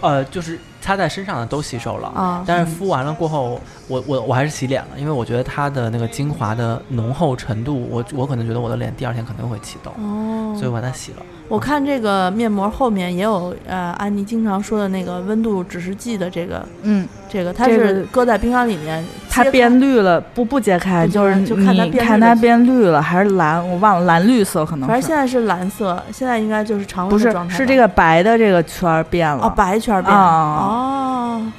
[0.00, 2.08] 呃，就是擦在身上的都吸收了。
[2.08, 2.44] 啊？
[2.46, 11.22] 但是敷完了过后，我我我还是洗脸了，因为我觉得它的那个精华的浓厚程度，我我可能觉得我的脸第二天肯定会起痘，哦，所以我把它洗了。
[11.48, 27.56] 我看这个面膜后面也有呃安妮经常说的那个温度指示剂的这个嗯，这个，它是搁在冰箱里面，它变绿了，不不揭开，就是就看它变绿了看它变绿了还是蓝，我忘了蓝绿色可能反正现在是蓝色，现在应该就是常温的状态吧。
[27.56, 31.52] 是这个白的这个圈儿变了哦，白圈儿变了啊哦。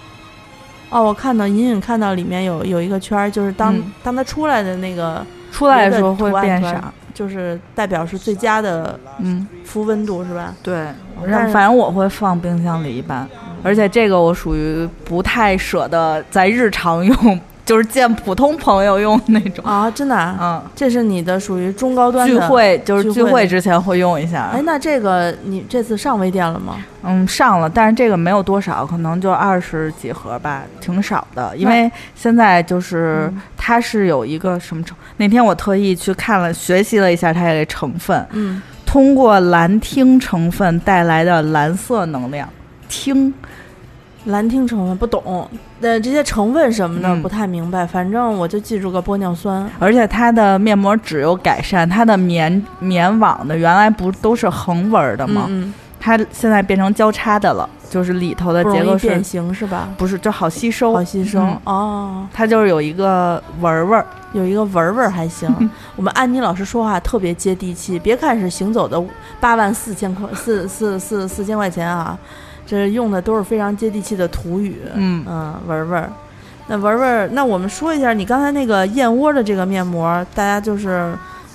[0.91, 10.55] 哦，我看到隐隐看到里面有有一个圈儿，就是当、嗯当它出来的那个出来的时候会变傻，就是代表是最佳的嗯，肤温度是吧？
[10.63, 10.88] 对，
[11.29, 13.27] 但是反正我会放冰箱里一般，
[13.62, 22.39] 而且这个我属于不太舍得在日常用，就是见普通朋友用那种，啊，真的、啊，嗯，这是你的属于中高端的聚。
[22.47, 24.49] 会就是聚聚会之前会用一下。
[24.51, 26.77] 哎，，那这个你这次上微店了吗？
[27.03, 31.55] 嗯，上了，但是这个没有多少，可能就二十几盒吧，挺少的。
[31.55, 33.41] 因为现在就是嗯。
[33.55, 42.49] 它是有一个什么成，那天我特意去看了学习了一下它这个成分，嗯，通过蓝烃成分带来的蓝色能量，
[42.88, 43.32] 听。
[44.25, 45.47] 蓝烃成分不懂，
[45.81, 49.69] 呃，这些成分什么的嗯不太明白，反正我就记住个玻尿酸。
[49.79, 55.45] 而且它的面膜纸有改善它的棉棉网的，原来不都是横纹儿的吗？
[55.47, 59.89] 嗯它现在变成交叉的了，就是里头的结构是变形是吧？
[59.97, 60.93] 不是就好吸收？
[60.93, 65.53] 好吸收、嗯哦，它就是有一个纹纹儿，有一个纹儿纹儿还行。
[65.97, 69.03] 我们安妮老师说话特别接地气，别看是行走的
[69.41, 72.17] 八万四千块四四四四千块钱啊，
[72.69, 74.82] 这用的都是非常接地气的土语。
[74.93, 76.12] 嗯嗯，纹儿纹儿。
[76.67, 81.12] 那纹儿纹儿，那我们说一下你刚才那个燕窝的这个面膜，大家就是，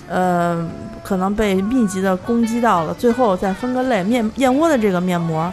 [0.09, 0.69] 呃，
[1.05, 4.03] 可能被密集的攻击到了，最后再分个类。
[4.03, 5.53] 面燕窝的这个面膜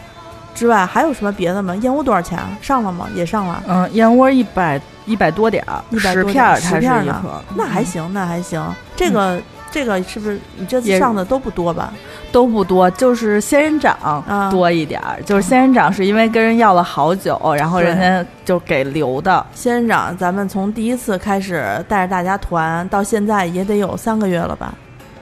[0.52, 1.76] 之外，还有什么别的吗？
[1.76, 2.50] 燕窝多少钱啊？
[2.60, 3.06] 上了吗？
[3.14, 3.62] 也上了。
[3.68, 7.22] 嗯，燕窝一百一百多点儿，100十片儿十片儿呢，
[7.54, 8.60] 那还行，那还行。
[8.96, 9.40] 这个、
[9.72, 11.92] 这个是不是你这次上的都不多吧？
[12.30, 15.20] 都不多，就是仙人掌啊多一点儿。
[15.24, 19.44] 就是仙人掌是因为跟人要了好久，然后人家就给留的。
[19.54, 24.74] 仙人掌，咱们从第一次开始带着大家团到现在也得有三个月了吧，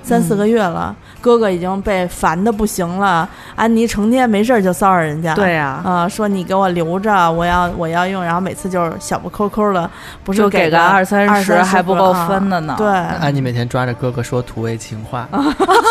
[0.03, 0.95] 三四个月了。
[1.21, 5.35] 哥哥已经被烦的不行了，安妮成天没事儿就骚扰人家。
[5.35, 9.91] 对呀、啊、说你给我留着，我要我要用，然后每次就是小不抠抠的，
[10.25, 15.29] 不是就给给个二三十还不够啊分的呢对，安妮每天抓着哥哥说土味情话，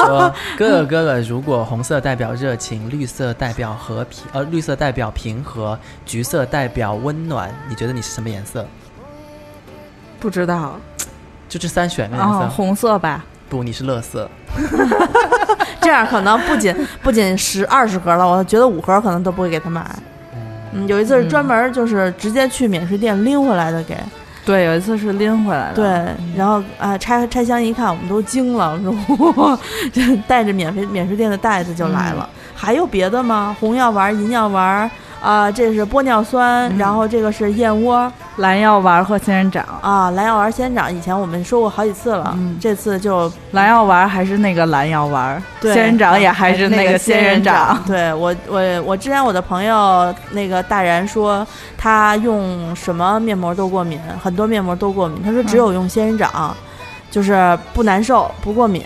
[0.05, 8.65] 说哥哥哥哥，如果红色代表热情，绿色代表和平，呃，绿色代表平和，橘色代表温暖，你觉得你是什么颜色？
[10.19, 10.75] 不知道
[11.47, 12.31] 就这三选个颜色。
[12.31, 13.23] 哦，红色吧。
[13.49, 14.29] 不，你是乐色。
[15.81, 19.83] 这样可能不仅不仅十二十盒了，我觉得五盒可能都不会给他买。
[20.73, 23.97] 嗯，有一次是专门就是直接去免税店拎回来的给，
[24.45, 25.75] 对，有一次是拎回来的。
[25.75, 29.59] 对，然后啊、拆拆箱一看，我们都惊了，我说哇，
[29.91, 32.29] 就带着免费免税店的袋子就来了。
[32.53, 33.55] 还有别的吗？
[33.59, 34.89] 红药丸、银药丸
[35.21, 47.77] 啊、这是玻尿酸，嗯然后这个是燕窝蓝药丸和仙人掌，啊，蓝药丸、仙人掌，以前我们说过好几次了，嗯这次就蓝药丸还是那个蓝药丸，对仙人掌也还是那个仙人掌。
[47.85, 51.45] 对我，我我之前我的朋友那个大然说，
[51.77, 55.21] 他用什么面膜都过敏，很多面膜都过敏。
[55.21, 56.55] 他说只有用仙人掌，
[57.11, 58.83] 就是不难受不过敏。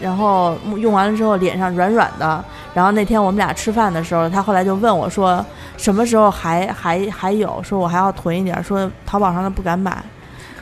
[0.00, 2.42] 然后用完了之后脸上软软的。
[2.74, 5.42] 然后那天我们俩吃饭的时候，他后来就问我说
[5.76, 10.02] ：“什么时候还还还有？”说我还要囤一点，说淘宝上的不敢买。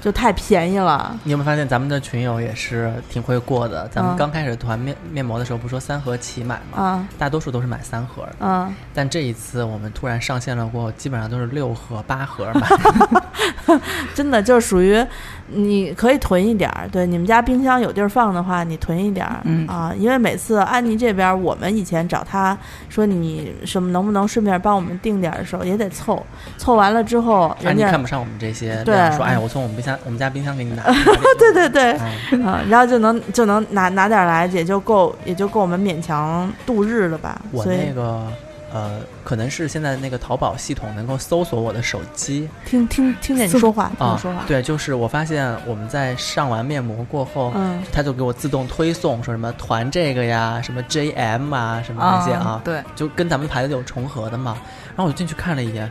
[0.00, 1.16] 就太便宜了。
[1.22, 3.86] 你有没有发现咱们的群友也是挺会过的？
[3.86, 6.82] 咱们嗯刚开始团面面膜的时候，不说三盒起买吗？
[6.82, 8.34] 啊大多数都是买三盒的。
[8.40, 13.80] 嗯，但这一次我们突然上线了过后，基本上都是六盒、八盒买。
[14.12, 15.06] 真的就是属于
[15.54, 16.88] 你可以囤一点儿。
[16.90, 19.40] 对，你们家冰箱有地儿放的话，你囤一点儿。
[19.44, 22.56] 嗯啊，因为每次安妮这边儿，我们以前找她
[22.88, 26.24] 说你什么能不能顺便帮我们订点儿的时候，也得凑，
[26.58, 30.82] 凑完了之后，安人家妮看不上我们这些，对说，哎，我从我们冰箱、我们家冰箱给你拿。
[31.38, 31.98] 对对对，
[32.32, 37.40] 嗯啊，然后就能就能拿拿点儿来，也就够也就够我们勉强度日了吧。
[37.50, 38.26] 我所以那个
[38.72, 42.48] 呃，可能是现在那个淘宝系统能够搜索我的手机。
[42.64, 44.44] 听听听见你说话，听啊我说话。
[44.46, 47.82] 对，就是我发现我们在上完面膜过后，嗯。
[47.92, 54.56] 它就给我自动推送，说什么团这个呀，什么 JM 啊，什么那些啊，对，就跟咱们牌子有重合的嘛。
[54.88, 55.90] 然后我就进去看了一眼，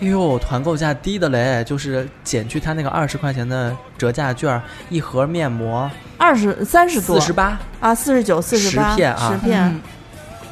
[0.00, 7.20] 哎呦，团购价低的嘞，就是减去它那个二十块钱的折价券，一盒面膜二十三十多。
[7.20, 9.30] 四十八，啊，四十九、四十八十片啊。
[9.32, 9.62] 十片。
[9.62, 9.80] 嗯。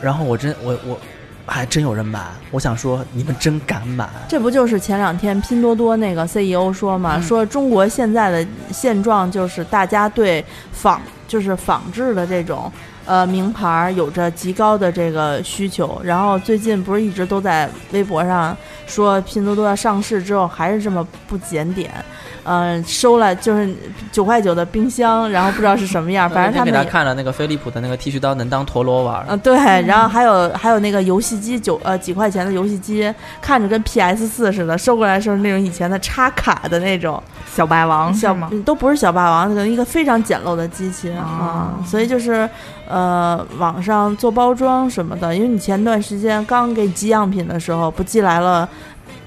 [0.03, 0.99] 然后我真我我
[1.47, 12.71] 还真有人买，我想说你们真敢买，这不就是前两天拼多多那个 CEO 说嘛，嗯说中国现在的现状就是大家对仿就是仿制的这种
[13.05, 21.91] 呃名牌儿有着极高的这个需求，然后最近不是一直都在微博上说拼多多要上市之后还是这么不检点。
[22.45, 23.73] 嗯、收了就是
[24.11, 29.25] 九块九的冰箱，然后不知道是什么样，反正他给他看了那个飞利浦的那个剃须刀，能当陀螺玩儿。
[29.29, 37.23] 嗯，对，然后还有还有那个游戏机九呃几块钱的游戏机，看着跟 PS 四似的，收过来的时候是那种以前的插卡的那种
[37.55, 38.49] 小霸王小吗？
[38.51, 42.49] 嗯都不是小霸王，可能一个非常简陋的机器啊、所以就是
[42.89, 48.69] 呃网上做包装什么的，因为你前段时间刚给寄样品的时候，不寄来了。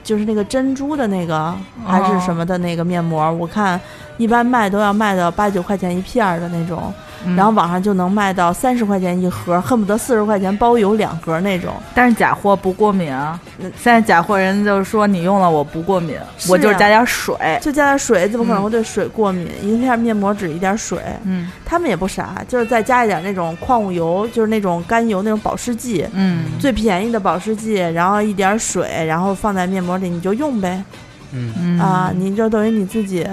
[0.06, 3.82] 就是那个珍珠的那个还是什么的那个面膜，我看
[4.18, 6.94] 一般卖都要卖到八九块钱一片儿的那种，
[7.26, 11.74] 嗯然后网上就能卖到三十块钱一盒，恨不得四十块钱包邮两盒那种。
[11.94, 13.40] 但是假货不过敏啊。
[13.60, 17.36] 现在假货人就是说你用了我不过敏，啊我就是加点水。
[17.62, 19.48] 就加点水，怎么可能会对水过敏？
[19.62, 30.84] 一片面膜纸一点水，嗯他们也不傻，就是再加一点那种矿物油，就是那种甘油那种保湿剂，嗯，最便宜的保湿剂，然后一点水，然后放在面膜里你就用呗。
[31.32, 33.26] 嗯，嗯啊，你就等于你自己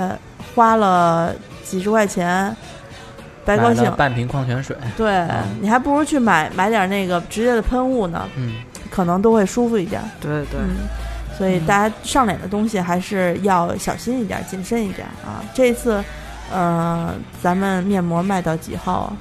[0.55, 2.55] 花了几十块钱，
[3.45, 3.91] 白高兴。
[3.97, 4.77] 半瓶矿泉水。
[4.97, 5.27] 对
[5.61, 8.55] 你还不如去买买点那个直接的喷雾呢，嗯，
[8.91, 10.01] 可能都会舒服一点。
[10.21, 10.89] 对对，嗯，
[11.37, 15.43] 所以大家上脸的东西还是要小心一点、谨慎一点啊。
[15.55, 16.03] 这次，
[16.53, 19.17] 呃，咱们面膜卖到几号啊？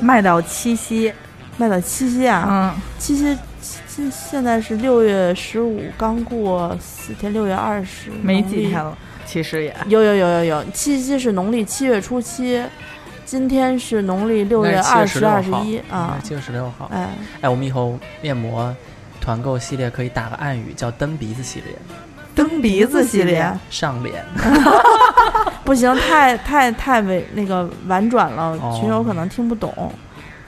[0.00, 1.12] 卖到七夕，
[1.56, 2.46] 卖到七夕啊？
[2.48, 12.62] 嗯，七夕现现在是六月十五，刚过四天，六月二十，没几天了，其实也有有有有有，七夕是农历七月初七，
[13.28, 16.18] 今天是农历六月二十、二十一啊。
[16.24, 16.90] 七月十六号。
[16.90, 17.10] 哎，
[17.42, 18.74] 哎，我们以后面膜
[19.20, 21.74] 团购系列可以打个暗语，叫蹬鼻子系列，
[22.34, 24.24] 蹬鼻子系列上脸。
[25.62, 29.92] 不行，太太太委那个婉转了，哦群友可能听不懂。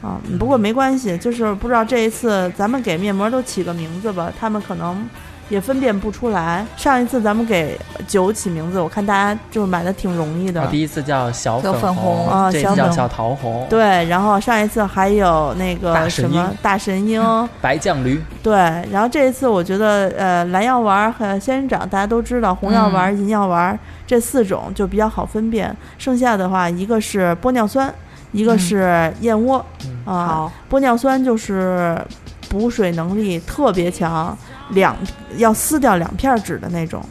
[0.01, 5.07] 啊，不过没关系，就是不知道这一次咱们给面膜都起个名字吧，他们可能
[5.51, 6.65] 也分辨不出来。
[6.77, 10.67] 上一次咱们给酒起名字，我看大家就是买的挺容易的我。
[10.69, 17.23] 第一次叫小小粉红，红啊小粉这次叫小桃红，，对，然后上一次还有那个什么大神鹰，
[17.61, 18.53] 白酱驴，对，
[18.91, 27.93] 然后这一次我觉得呃蓝药丸儿和仙人掌大家都知道，红药丸儿、银药丸儿这四种就比较好分辨，剩下的话一个是玻尿酸，
[28.33, 32.01] 一个嗯是燕窝、嗯啊，好，玻尿酸就是
[32.49, 34.37] 补水能力特别强，
[34.73, 34.97] 两
[35.37, 37.05] 要撕掉两片纸的那种，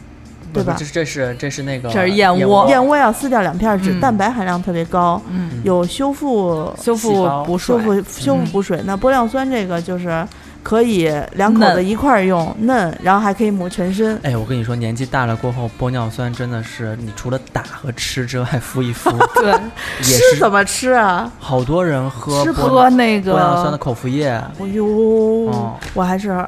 [0.52, 8.80] 对吧这是这是这是那个这是燕窝燕窝要撕掉两片纸，嗯蛋白含量特别高，嗯，有修复修复补水修，复修复补水。
[8.84, 10.26] 那玻尿酸这个就是
[10.62, 14.18] 可以两口子一块儿用，嫩，然后还可以抹全身。
[14.22, 21.32] 哎，我跟你说，年纪大了过后，玻尿酸真的是你除了打和吃之外，敷一敷 对，也吃是怎么吃啊？
[21.38, 26.46] 好多人喝吃玻喝那个玻尿酸的口服液，哎呦，哦我还是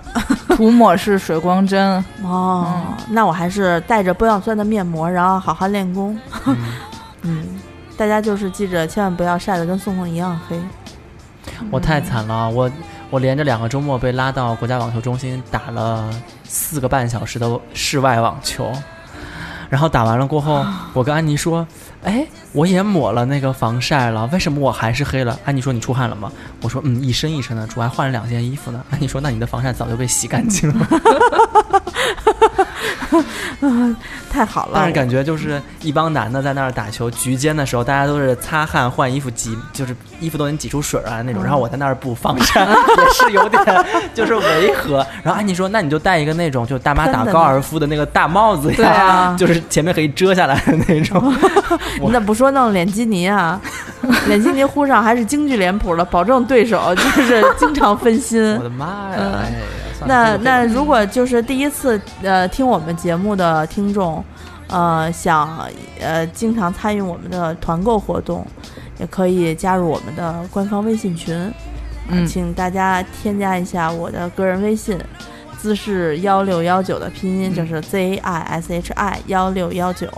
[0.57, 6.19] 涂抹式水光针，哦，那我还是带着玻尿酸的面膜，然后好好练功。
[6.47, 6.57] 嗯
[7.23, 7.61] 嗯，
[7.97, 10.61] 大家就是记着，千万不要晒得跟宋宋一样黑。
[11.71, 12.71] 我太惨了，我
[13.11, 16.11] 我连着两个周末被拉到国家网球中心打了
[16.45, 18.73] 四个半小时的室外网球，
[19.69, 21.67] 然后打完了过后， 我跟安妮说
[22.03, 25.39] ：“哎，我也抹了那个防晒了，为什么我还是黑了？
[25.45, 26.33] 安妮说你出汗了吗？
[26.61, 28.85] 我说嗯，一身一身的出，还换了两件衣服呢。
[28.91, 30.87] 安妮说那你的防晒早就被洗干净了。
[34.33, 34.73] 太好了。
[34.77, 41.43] 但是感觉就是一帮男的在那儿打球，局间的时候大家都是擦汗换衣服挤，就是衣服都能挤出水啊那种。
[41.45, 42.75] 然后我在那儿补防晒， 也
[43.15, 43.63] 是有点
[44.15, 45.07] 就是违和。
[45.23, 51.35] 然后安妮说那你就戴一个那种就大妈打高尔夫的那个大帽子对呀，啊，就是前面可以遮下来的那种。
[52.01, 53.61] 你咋不说弄脸基尼啊？
[54.27, 58.65] 脸基尼糊上还是京剧脸谱的，保证对手就是经常分心我。
[58.65, 59.45] 的妈呀！
[60.07, 64.25] 那那如果就是第一次呃听我们节目的听众，
[64.69, 65.69] 呃想
[66.01, 68.47] 呃经常参与我们的团购活动，
[68.99, 71.53] 也可以加入我们的官方微信群，呃
[72.11, 74.99] 嗯请大家添加一下我的个人微信。
[75.59, 80.09] 姿势幺六幺九的拼音就是 Z I S H I 幺六幺九，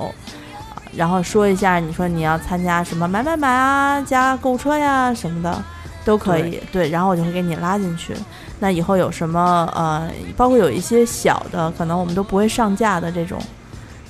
[0.97, 5.62] 然后说一下，你说你要参加什么买买买啊，加购物车呀什么的，
[6.05, 6.61] 都可以。
[6.73, 8.15] 对，然后我就会给你拉进去。
[8.61, 13.39] 那以后有什么呃，包括有一些小的，可能我们都不会上架的这种，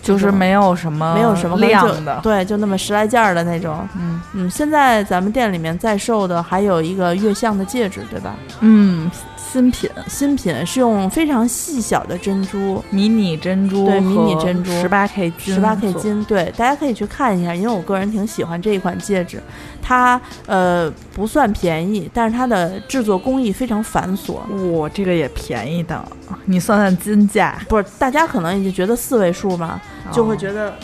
[0.02, 3.88] 就是没有什么没有什么量的，对，就那么十来件儿的那种。
[3.96, 8.34] 嗯嗯，现在咱们店里面在售的还有一个月相的戒指，对吧？
[8.60, 9.10] 嗯，
[9.54, 19.40] 新品新品是用非常细小的珍珠，迷你珍珠，对迷你珍珠十八 K 金，十八 K 金，对，大家可以去看一下，因为我个人挺喜欢这一款戒指，
[19.80, 24.38] 它呃不算便宜，但是它的制作工艺非常繁琐。
[24.72, 26.04] 哇，这个也便宜的，
[26.46, 29.80] 你算算金价，不是，大家可能已经觉得四位数嘛，
[30.10, 30.74] 就会觉得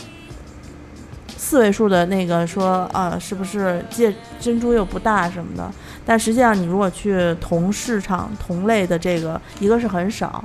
[1.36, 5.68] 四位数的那个说啊，是不是戒珍珠又不大什么的？
[6.04, 10.42] 但实际上，你如果去同市场同类的这个，一个是很少，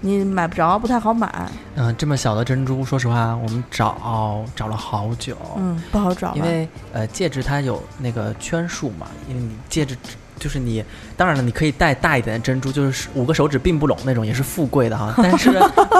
[0.00, 6.34] 你买不着，不太好买，嗯、这么小的珍珠，说实话，我们找找了好久，嗯，不好找。
[6.34, 9.96] 因为呃戒指它有那个圈数嘛，因为你戒指
[10.38, 10.84] 就是你，
[11.16, 15.50] 当然了，你可以戴大一点的珍珠，就是五个手指并不拢那种，也是富贵的哈， 但是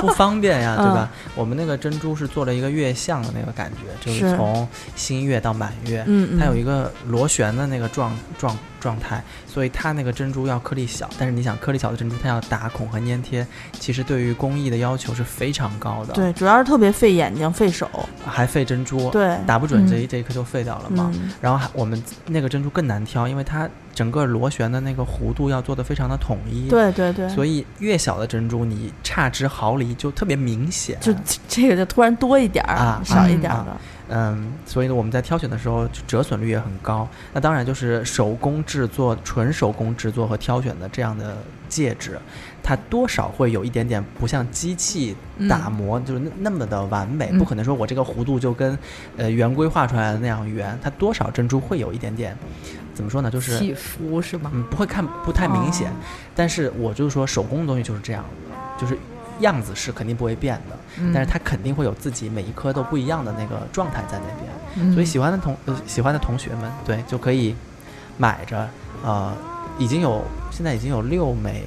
[0.02, 1.08] 不方便呀， 对吧？
[1.34, 17.88] 我们那个珍珠是做了一个月相的那个感觉，就是是从新月到满月，嗯嗯，它有一个螺旋的那个状状状态，所以它那个珍珠要颗粒小，但是你想颗粒小的珍珠，它要打孔和粘贴，其实对于工艺的要求是非常高的，，对，主要是特别费眼睛、费手。
[18.24, 21.10] 还费珍珠，对，打不准嗯这一、这一颗就废掉了嘛。
[21.14, 31.14] 嗯，然后还我们那个珍珠更难挑，因为它整个螺旋的那个弧度要做的非常的统一，，对对对，所以越小的珍珠你差之毫厘就特别明显，就
[31.48, 33.76] 这个就突然多一点儿，啊少一点儿的。
[34.08, 37.08] 嗯，所以呢我们在挑选的时候就折损率也很高。
[37.32, 41.36] 那当然就是手工制作、纯手工制作和挑选的这样的
[41.68, 42.18] 戒指，
[42.62, 45.16] 它多少会有一点点不像机器
[45.48, 48.78] 打磨，就是那那么的完美，嗯不可能说我这个弧度就跟
[49.16, 52.36] 呃圆规画出来的那样圆，它多少珍珠会有一点点，
[52.94, 53.30] 怎么说呢？
[53.30, 54.50] 就是起伏是吗？
[54.54, 55.94] 嗯，不会看不太明显，哦
[56.34, 58.96] 但是我就是说手工的东西就是这样的，就是
[59.40, 61.12] 样子是肯定不会变的，嗯。
[61.12, 64.92] 但是它肯定会有自己每一颗都不一样的那个状态在那边，嗯。
[64.92, 67.54] 所以喜欢的同呃喜欢的同学们，对就可以
[68.16, 68.68] 买着，
[69.04, 69.32] 呃，
[69.78, 71.64] 已经有现在已经有六枚，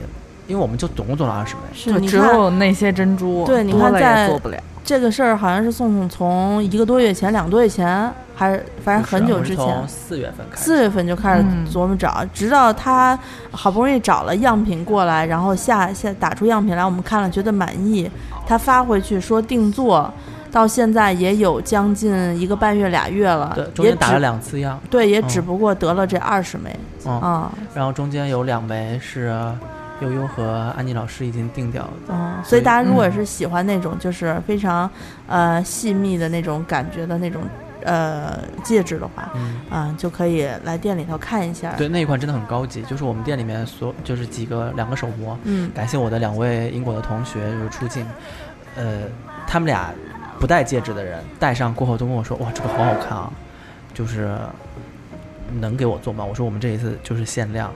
[0.50, 4.58] 因为我们就总共做了二十枚，是，就只有那些珍珠，对你看在做不了。
[4.84, 13.18] 这个事儿，好像是宋宋从一个多月前、两个多月前，还是反正很久之前四月份开始，四月份就开始嗯琢磨找，直到他
[13.52, 18.10] 好不容易找了样品过来，然后下下打出样品来，我们看了觉得满意，
[18.48, 20.12] 他发回去说定做，
[20.52, 25.28] 到现在也有将近一个半月俩月了对，，中也打了两次样，对，也嗯。
[25.28, 26.76] 只不过得了这二十枚
[27.06, 29.32] 嗯，啊，然后中间有两枚是
[30.02, 34.90] 悠悠和安妮老师已经定掉的，嗯，所以大家如果嗯是喜欢那种就是非常
[35.28, 37.42] 呃细密的那种感觉的那种
[37.84, 39.60] 呃戒指的话，嗯。
[39.70, 41.74] 啊、就可以来店里头看一下。
[41.78, 48.04] 对，那一款真的很高级，就是我们店里面所就是几个两个手模，嗯，感谢我的两位英国的同学就是出镜，
[48.76, 49.04] 呃，
[49.46, 49.94] 他们俩
[50.40, 53.32] 不戴戒指的人戴上过后都跟我说，哇，这个好好看啊，
[53.94, 54.36] 就是
[55.60, 56.26] 能给我做吗？
[56.26, 57.72] 我说我们这一次就是限量，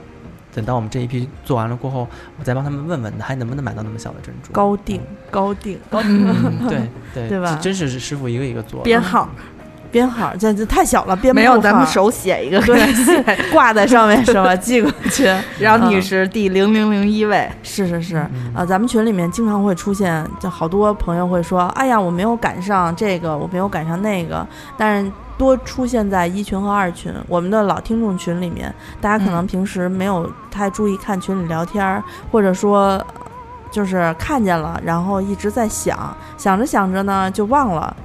[0.54, 2.06] 等到我们这一批做完了过后，
[2.38, 4.52] 我再帮他们问问还能不能买到那么小的珍珠。
[4.52, 5.00] 高定
[5.30, 5.78] 高定。
[5.90, 7.58] 嗯， 对对对吧？
[7.60, 9.28] 这真是师傅一个一个做，编号。
[9.90, 12.76] 编号，这这太小了，编不没有，咱们手写一个，对
[13.52, 14.56] 挂在上面是吧？
[14.56, 15.24] 寄过去。
[15.60, 18.52] 然后你嗯是第零零零一位，是是是，嗯。
[18.52, 24.44] 啊，咱们群里面经常会出现，就好多朋友会说，哎呀，我没有赶上这个，我没有赶上那个，
[24.76, 33.04] 但是多出现在一群和二群，我们的老听众群里面，大家可能平时没有太注意看群里聊天儿，或者说
[33.70, 37.96] 就是看见了，然后一直在想，想着想着呢就忘了。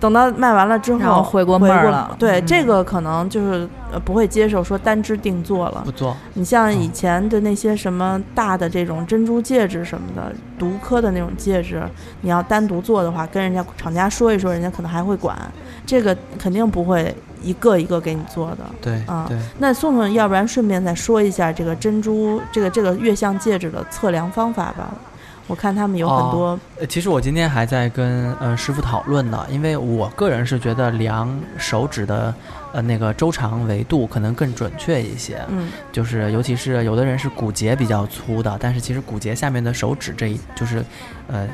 [0.00, 5.92] 等到卖完了之后，然后回过回味儿了对，嗯这个可能就是呃不会接受说单只定做了不。
[5.92, 6.16] 做。
[6.32, 11.82] 你像以前的那些什么大的这种珍珠戒指什么的，独颗的那种戒指，
[12.22, 15.36] 你要单独做的话，跟人家厂家说一说，人家可能还会管。
[15.84, 18.58] 这个肯定不会一个一个给你做的。
[18.80, 24.88] 对啊对，那宋宋，要不然顺便再说一下这个珍珠这个这个月相戒指的测量方法吧。
[25.50, 31.28] 我看他们有很多，呃，其实我今天还在跟呃师傅讨论呢，因为我个人是觉得量
[31.58, 32.32] 手指的
[32.72, 35.68] 呃那个周长维度可能更准确一些，嗯。
[35.90, 40.84] 就是尤其是有的人是骨节比较粗的，但是其实骨节下面的手指这一就是
[41.26, 41.48] 呃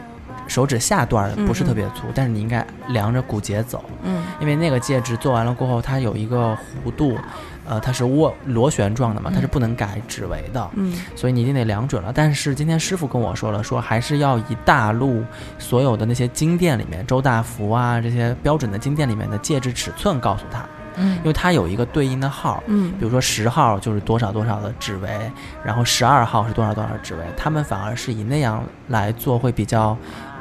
[0.46, 7.18] 手指下段儿不是特别粗，但是你应该量着骨节走，嗯因为那个戒指做完了过后，它有一个弧度，
[7.64, 10.70] 呃，它是涡螺旋状的嘛，它是不能改指围的。
[10.74, 12.12] 嗯所以你一定得量准了。
[12.14, 15.24] 但是今天师傅跟我说了，说还是要以大陆
[15.58, 20.64] 所有的那些金店里面，周大福啊这些标准的金店里面的戒指尺寸告诉他，
[20.96, 22.62] 嗯因为它有一个对应的号。
[22.66, 25.30] 嗯比如说十号就是多少多少的指围，
[25.64, 29.96] 然后十二号是多少多少指围，他们反而是以那样来做会比较，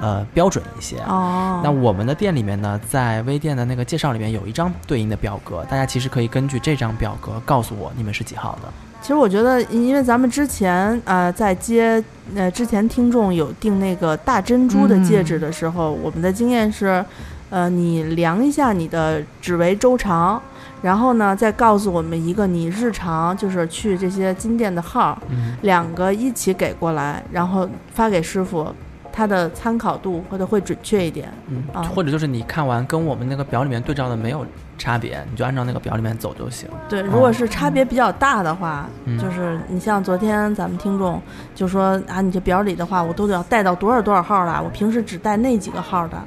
[0.06, 0.98] 呃标准一些。
[1.08, 8.70] 哦，那我们的店里面呢，在微店的那个介绍里面有一张对应的表格，大家其实可以根据这张表格告诉我你们是几号的。
[9.02, 12.04] 其实我觉得，因为咱们之前呃在接
[12.36, 17.04] 呃之前听众有订那个大珍珠的戒指的时候，我们的经验是，
[17.50, 20.42] 呃，你量一下你的指围周长，
[20.82, 28.74] 然后呢再告诉我们一个你日常就是去这些金店的号，嗯，两个一起给过来，然后发给师傅，
[29.16, 31.32] 它的参考度或者会准确一点。
[31.48, 34.46] 嗯啊，或者就是你看完跟我们那个表里面对照的没有
[34.78, 36.68] 差别，你就按照那个表里面走就行。
[36.90, 41.22] 对，如果是差别比较大的话，嗯就是你像昨天咱们听众
[41.56, 46.18] 就说啊，你这表里的话，我都得要带到多少多少号了，我平时只带那几个号的，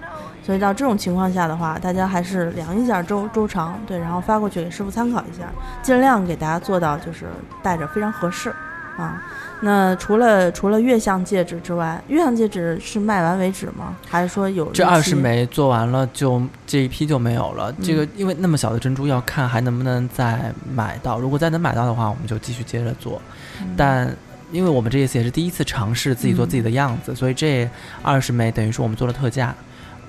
[0.43, 5.45] 所以到这种情况下的话，大家还是量一下周周长，对，然后发过去给师傅参考一下，
[5.82, 7.26] 尽量给大家做到就是
[7.62, 8.49] 带着非常合适
[8.97, 9.22] 啊。
[9.61, 13.97] 那除了除了月相戒指之外，月相戒指是卖完为止吗？
[14.09, 17.73] 还是说有这二十枚做完了就这一批就没有了。
[17.83, 23.21] 这个嗯因为那么小的珍珠要看还能不能再买到，如果再能买到的话，我们就继续接着做。
[23.61, 24.15] 嗯但
[24.51, 27.69] 因为我们这一次也是第一次尝试自己做嗯自己的样子，所以这
[28.03, 29.55] 二十枚等于说我们做了特价。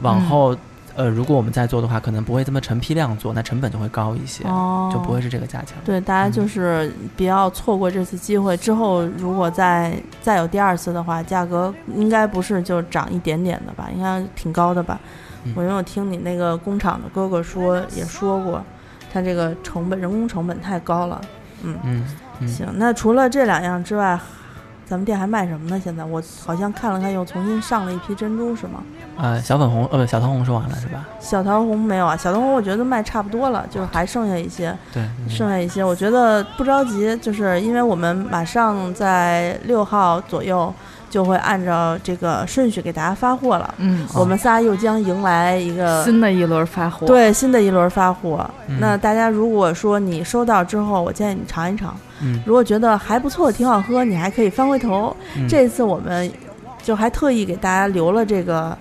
[0.02, 0.58] 往嗯后，
[1.00, 5.84] 呃，如果我们在做的话，可能不会这么成批量做，那成本就会高一些，哦，就不会是这个价钱了。
[5.86, 8.58] 对，大家就是不要错过这次机会。
[8.58, 15.00] 之后如果再再有第二次的话，价格应该不是就涨一点点的吧，应该挺高的吧。
[15.46, 18.62] 嗯我因为我听你那个工厂的哥哥说，也说过，
[19.10, 21.22] 他这个成本人工成本太高了。
[21.64, 22.06] 嗯，嗯
[22.42, 24.20] 嗯，行，那除了这两样之外，
[24.90, 25.80] 咱们店还卖什么呢？
[25.82, 28.84] 现在我好像看了看，又重新上了一批珍珠，是吗？
[29.18, 31.06] 呃，小粉红，呃，不，小桃红说完了是吧？
[31.20, 32.18] 小桃红没有啊？
[32.18, 34.76] 小桃红我觉得卖差不多了，就是还剩下一些。
[34.92, 40.74] 对，嗯剩下一些，我觉得不着急，就是因为我们马上在六号左右
[41.10, 43.74] 就会按照这个顺序给大家发货了。
[43.78, 48.50] 嗯，我们仨又将迎来一个新的一轮发货，，对新的一轮发货。
[48.68, 48.78] 嗯。
[48.80, 55.16] 那大家如果说你收到之后，我建议你尝一尝，嗯，如果觉得还不错，挺好喝，你还可以翻回头。
[55.36, 55.48] 嗯。
[55.48, 56.32] 这次我们
[56.84, 58.78] 就还特意给大家留了这个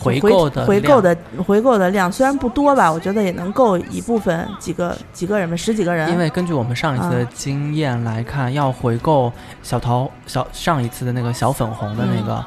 [0.00, 6.10] 回购的回购的回购的量，虽然不多吧，我觉得也能够一部分几个几个人吧，十几个人。
[6.10, 9.32] 因为根据我们上一次的啊经验来看，要回购
[9.62, 12.44] 小桃小上一次的那个小粉红的那个，嗯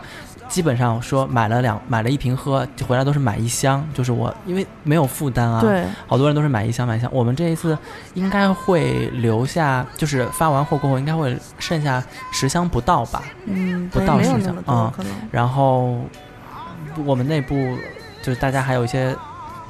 [0.50, 7.10] 基本上说买了两买了一瓶喝，就回来都是买一箱，就是我因为没有负担啊，，对，好多人都是买一箱买一箱。
[7.12, 7.76] 我们这一次
[8.14, 15.12] 应该会留下，就是发完货过后应该会剩下十箱不到吧，嗯，不到十箱那么多啊可能。
[15.32, 15.98] 然后
[17.06, 17.56] 我们内部
[18.22, 19.16] 就是大家还有一些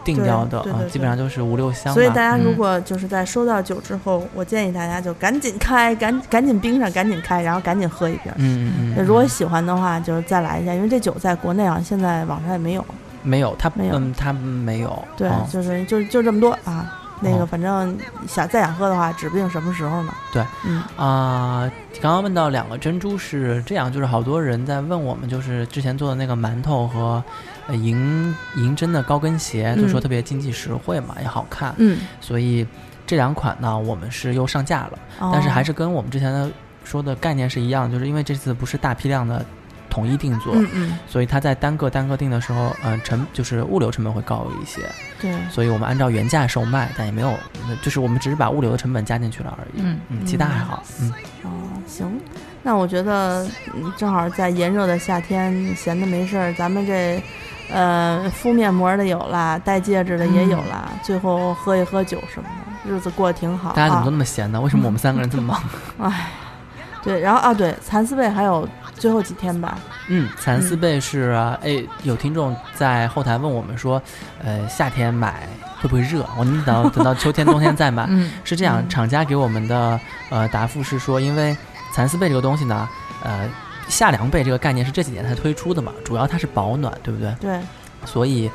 [0.04, 1.94] 定对掉的啊基本上就是五六箱。
[1.94, 8.32] 所以大家如嗯果就是在收到酒之后，我建议大家就赶紧开，赶赶紧冰上，赶紧开，然后赶紧喝一瓶。
[8.36, 12.86] 嗯嗯如果喜欢的话，就是再来一下，因为这酒在国内啊现在网上也没有。
[13.22, 15.08] 没有，他没有嗯，他没有。
[15.16, 17.00] 对，哦就是就就这么多啊。
[17.24, 17.98] 那个哦反正
[18.28, 20.14] 想再想喝的话，指不定什么时候呢。
[20.32, 21.72] 对，嗯啊、
[22.02, 27.24] 刚刚问到两个珍珠是这样，就是好多人在问我们，就是之前做的那个馒头和
[27.68, 32.68] 呃银银针的高跟鞋，就说嗯特别经济实惠嘛，也好看，嗯，所以
[33.08, 36.50] 这两款呢，我们是又上架了，但是还是跟我们之前的
[36.84, 39.46] 说的概念是一样，就是因为这次不是大批量的
[39.94, 44.82] 统一定做，嗯嗯，所以它在单个单个定的时候，嗯、成就是物流成本会高一些，
[45.22, 47.32] 对，所以我们按照原价售卖，但也没有，
[47.84, 49.84] 就是我们只是把物流的成本加进去了而已。
[49.84, 50.82] 嗯嗯，其他还好。
[51.00, 51.14] 嗯，
[51.44, 51.50] 哦，
[51.86, 52.12] 行，
[52.64, 57.22] 那我觉得嗯正好在炎热的夏天，闲的没事儿，咱们这
[57.70, 62.50] 呃，敷面膜的有啦，戴戒指的也有啦，最后喝一喝酒什么
[62.84, 63.74] 的，日子过得挺好。
[63.74, 64.60] 大家怎么都啊那么闲呢？
[64.60, 65.64] 为什么我们三个人这么忙？
[66.10, 66.32] 唉，
[67.04, 68.68] 对，然后啊，对，蚕丝被还有
[68.98, 69.78] 最后几天吧。
[70.08, 74.02] 嗯，蚕丝被是啊，哎，有听众在后台问我们说，
[74.44, 75.48] 呃，夏天买
[75.82, 76.26] 会不会热？
[76.38, 78.06] 我们等到等到秋天、冬天再买。
[78.10, 81.56] 嗯，是这样，嗯厂家给我们的呃答复是说，因为
[81.94, 82.88] 蚕丝被这个东西呢，
[83.24, 83.50] 呃，
[83.88, 87.34] 夏凉被这个概念是这几年才推出的嘛，主要它是保暖，对不对？
[87.40, 87.60] 对，
[88.06, 88.50] 所以，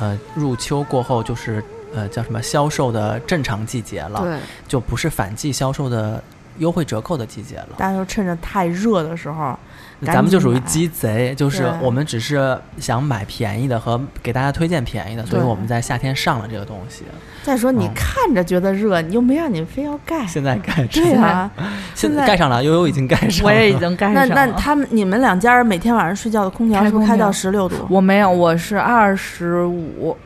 [0.00, 1.62] 呃，入秋过后就是
[1.94, 6.22] 呃叫什么销售的正常季节了，对，就不是反季销售的
[6.58, 7.68] 优惠折扣的季节了。
[7.76, 9.58] 大家都趁着太热的时候，
[10.02, 17.04] 咱们就属于鸡贼，就是我们只是想买便宜的和给大家推荐便宜的，所以我们在夏天上了这个东西。
[17.42, 20.26] 再说你嗯看着觉得热，你又没让你非要盖。
[20.26, 21.50] 现在盖上，对啊，
[21.94, 23.52] 现现在盖上了，悠悠已经盖上了。
[23.52, 24.26] 我也已经盖上了。
[24.34, 27.86] 那那他们你们两家人每天晚上睡觉的空调是不是开到十六度？
[27.90, 30.16] 我没有，我是二十五，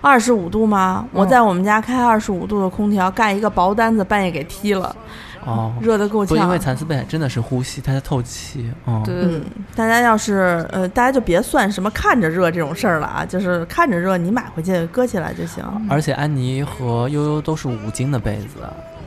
[0.00, 1.06] 二十五度吗？
[1.12, 4.94] 我嗯在我们家开二十五度的空调，盖一个薄单子，半夜给踢了，
[5.44, 6.58] 哦，热的够不，因为。
[6.58, 8.70] 蚕丝被真的是呼吸，它在透气。
[8.86, 9.42] 嗯，对嗯，
[9.74, 15.64] 大家要是呃，大家就别算什么看着热这种事儿了啊，就是看着热，你买回去搁起来就行。
[15.88, 18.60] 而且安妮和悠悠都是五斤的被子，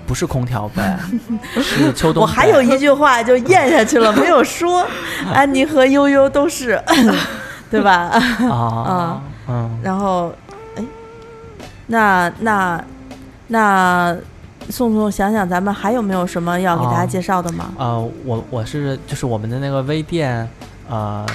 [0.07, 0.81] 不是空调被，
[1.61, 2.21] 是秋冬被。
[2.21, 4.85] 我还有一句话就咽下去了，没有说。
[5.31, 6.81] 安妮和悠悠都是，
[7.69, 7.91] 对吧？
[8.49, 10.33] 啊，嗯，然后，
[10.75, 10.83] 哎，
[11.87, 12.83] 那那
[13.47, 14.15] 那，
[14.69, 17.71] 宋宋想想，咱们还有没有什么要给大家哦介绍的吗？
[17.77, 20.47] 呃，我我是就是我们的那个微店，
[20.89, 21.25] 呃，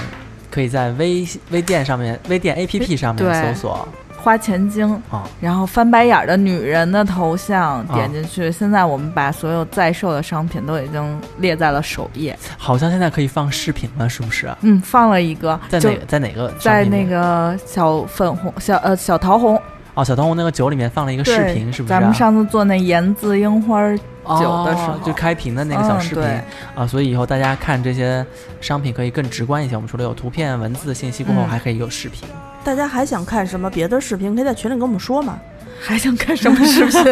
[0.49, 3.87] 可以在微微店上面、微店 APP 上面搜索
[4.21, 5.23] 花钱精，啊。
[5.39, 8.51] 然后翻白眼儿的女人的头像啊点进去。
[8.51, 12.37] 现在我们把所有在售的商品都已经列在了首页。
[12.57, 14.53] 好像现在可以放视频了，是不是？
[14.61, 19.59] 嗯，放了一个，在哪个在哪个在那个小粉红小呃小桃红
[19.99, 21.99] 哦，小桃红那个酒里面放了一个视频，是不是啊？
[21.99, 26.41] 咱们上次做那盐渍樱花儿酒的时候哦就开瓶的那个小嗯视频、对
[26.73, 28.25] 啊，所以以后大家看这些
[28.61, 29.75] 商品可以更直观一些。
[29.75, 32.29] 我们除了有图片、文字信息过后，嗯还可以有视频。
[32.63, 34.33] 大家还想看什么别的视频？
[34.33, 35.37] 可以在群里跟我们说嘛。
[35.81, 37.03] 还想看什么视频？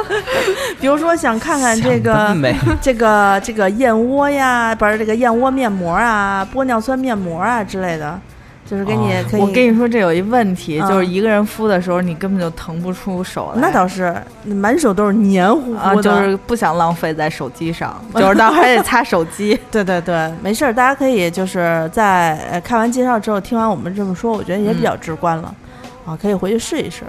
[0.80, 2.36] 比如说想看看这个，
[2.80, 8.20] 这个这个燕窝呀，不是这个燕窝面膜啊，玻尿酸面膜啊之类的，
[8.68, 9.40] 就是给你哦可以。
[9.40, 13.60] 我跟你说，这有一问题，嗯就是一个人敷的时候，你根本就腾不出手来。
[13.60, 14.14] 那倒是，
[14.44, 16.02] 满手都是黏糊啊，糊的。
[16.02, 19.58] 就是不想浪费在手机上， 就是到时候还得擦手机。
[19.70, 25.54] 对对对，没事儿，大家可以就是在呃看完介绍之后，听完我们这么说，我觉得也比较直观了，
[26.04, 27.04] 啊，可以回去试一试。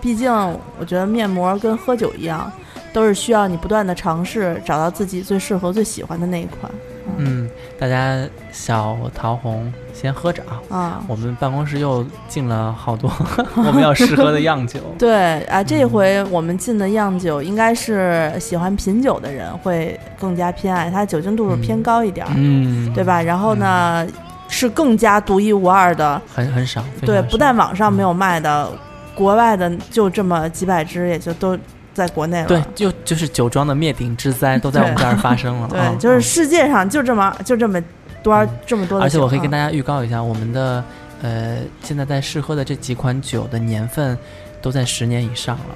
[0.00, 0.32] 毕竟
[0.78, 2.50] 我觉得面膜跟喝酒一样，
[2.92, 6.70] 都是需要你不断的尝试，找到自己最适合、最喜欢的那一款。
[7.16, 7.48] 嗯，
[7.78, 8.16] 大家
[8.52, 10.60] 小桃红先喝着啊。
[10.68, 13.10] 啊，我们办公室又进了好多
[13.56, 14.80] 我们要试喝的样酒。
[14.98, 23.22] 对啊，这回我们进的样酒应该是喜欢品酒的人会更加偏爱，它酒精度数偏高一点儿，嗯，对吧？
[23.22, 24.06] 然后呢，
[24.48, 28.70] 是更加独一无二的，很很少，非对，不但网上没有卖的，
[29.14, 31.58] 国外的就这么几百支，也就都
[31.98, 32.46] 在国内了。
[32.46, 35.68] 对，就就是酒庄的灭顶之灾都在我们这儿发生了。
[35.68, 37.82] 对，嗯就是嗯世界上就这么就这么
[38.22, 40.84] 多、嗯这么多而且我可以跟大家预告一下，我们的
[41.22, 44.16] 呃现在在试喝的这几款酒的年份
[44.62, 45.74] 都在十年以上了，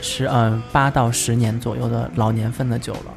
[0.00, 3.12] 十呃八到十年左右的老年份的酒了。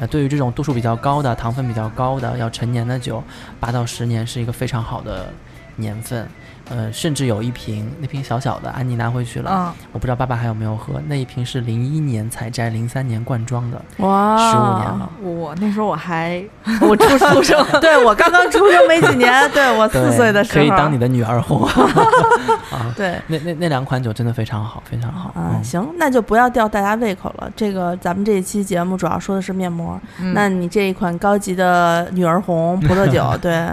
[0.00, 3.20] 呃，对于这种度数比较高的、糖分比较高的、要陈年的酒，
[3.58, 5.28] 八到十年是一个非常好的
[5.74, 6.28] 年份。
[6.70, 11.00] 呃，甚至有一瓶，那瓶小小的，安妮拿回去了，嗯，我不知道爸爸还有没有喝。
[11.06, 15.10] 那一瓶是零一年采摘，零三年灌装的，哇，十五年了。
[15.22, 16.42] 我那时候我还
[16.82, 21.64] 我出出生， 对我刚刚出生没几年，对我四岁的时候可以当你的女儿红
[22.70, 22.92] 啊。
[22.96, 23.18] 对。
[23.26, 25.30] 那那那两款酒真的非常好，非常好。
[25.30, 27.50] 啊，嗯行，那就不要吊大家胃口了。
[27.56, 33.68] 这个咱们这一期节目主要说的是面膜，嗯那你这一款高级的女儿红葡萄酒，对，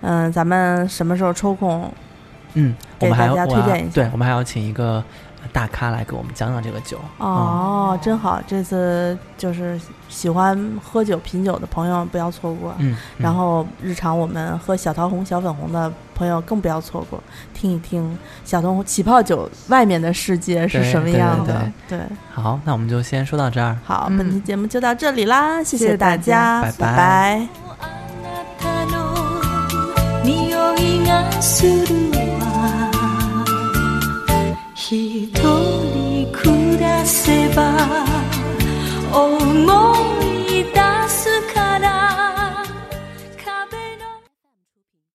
[0.00, 1.92] 嗯，咱们什么时候抽空？
[2.57, 5.03] 嗯，我给们还要大家我要推荐一下对，我们还要请一个
[5.51, 6.97] 大咖来给我们讲讲这个酒。
[7.17, 12.73] 哦，真好，这次就是喜欢喝酒品酒的朋友不要错过。
[12.77, 17.21] 嗯，嗯然后日常我们喝小桃红、小粉红的朋友更不要错过，
[17.53, 21.71] 听一听小桃红起泡酒外面的世界是对什么对样的。
[21.89, 23.75] 对对，好，那我们就先说到这儿。
[23.83, 27.47] 好，嗯本期节目就到这里啦，谢谢谢大大家拜拜拜拜
[27.81, 27.85] あ
[28.23, 28.93] なたの
[30.23, 32.26] 匂いがする
[34.90, 37.76] 一人暮らせば
[39.12, 39.94] 思
[40.48, 40.97] い出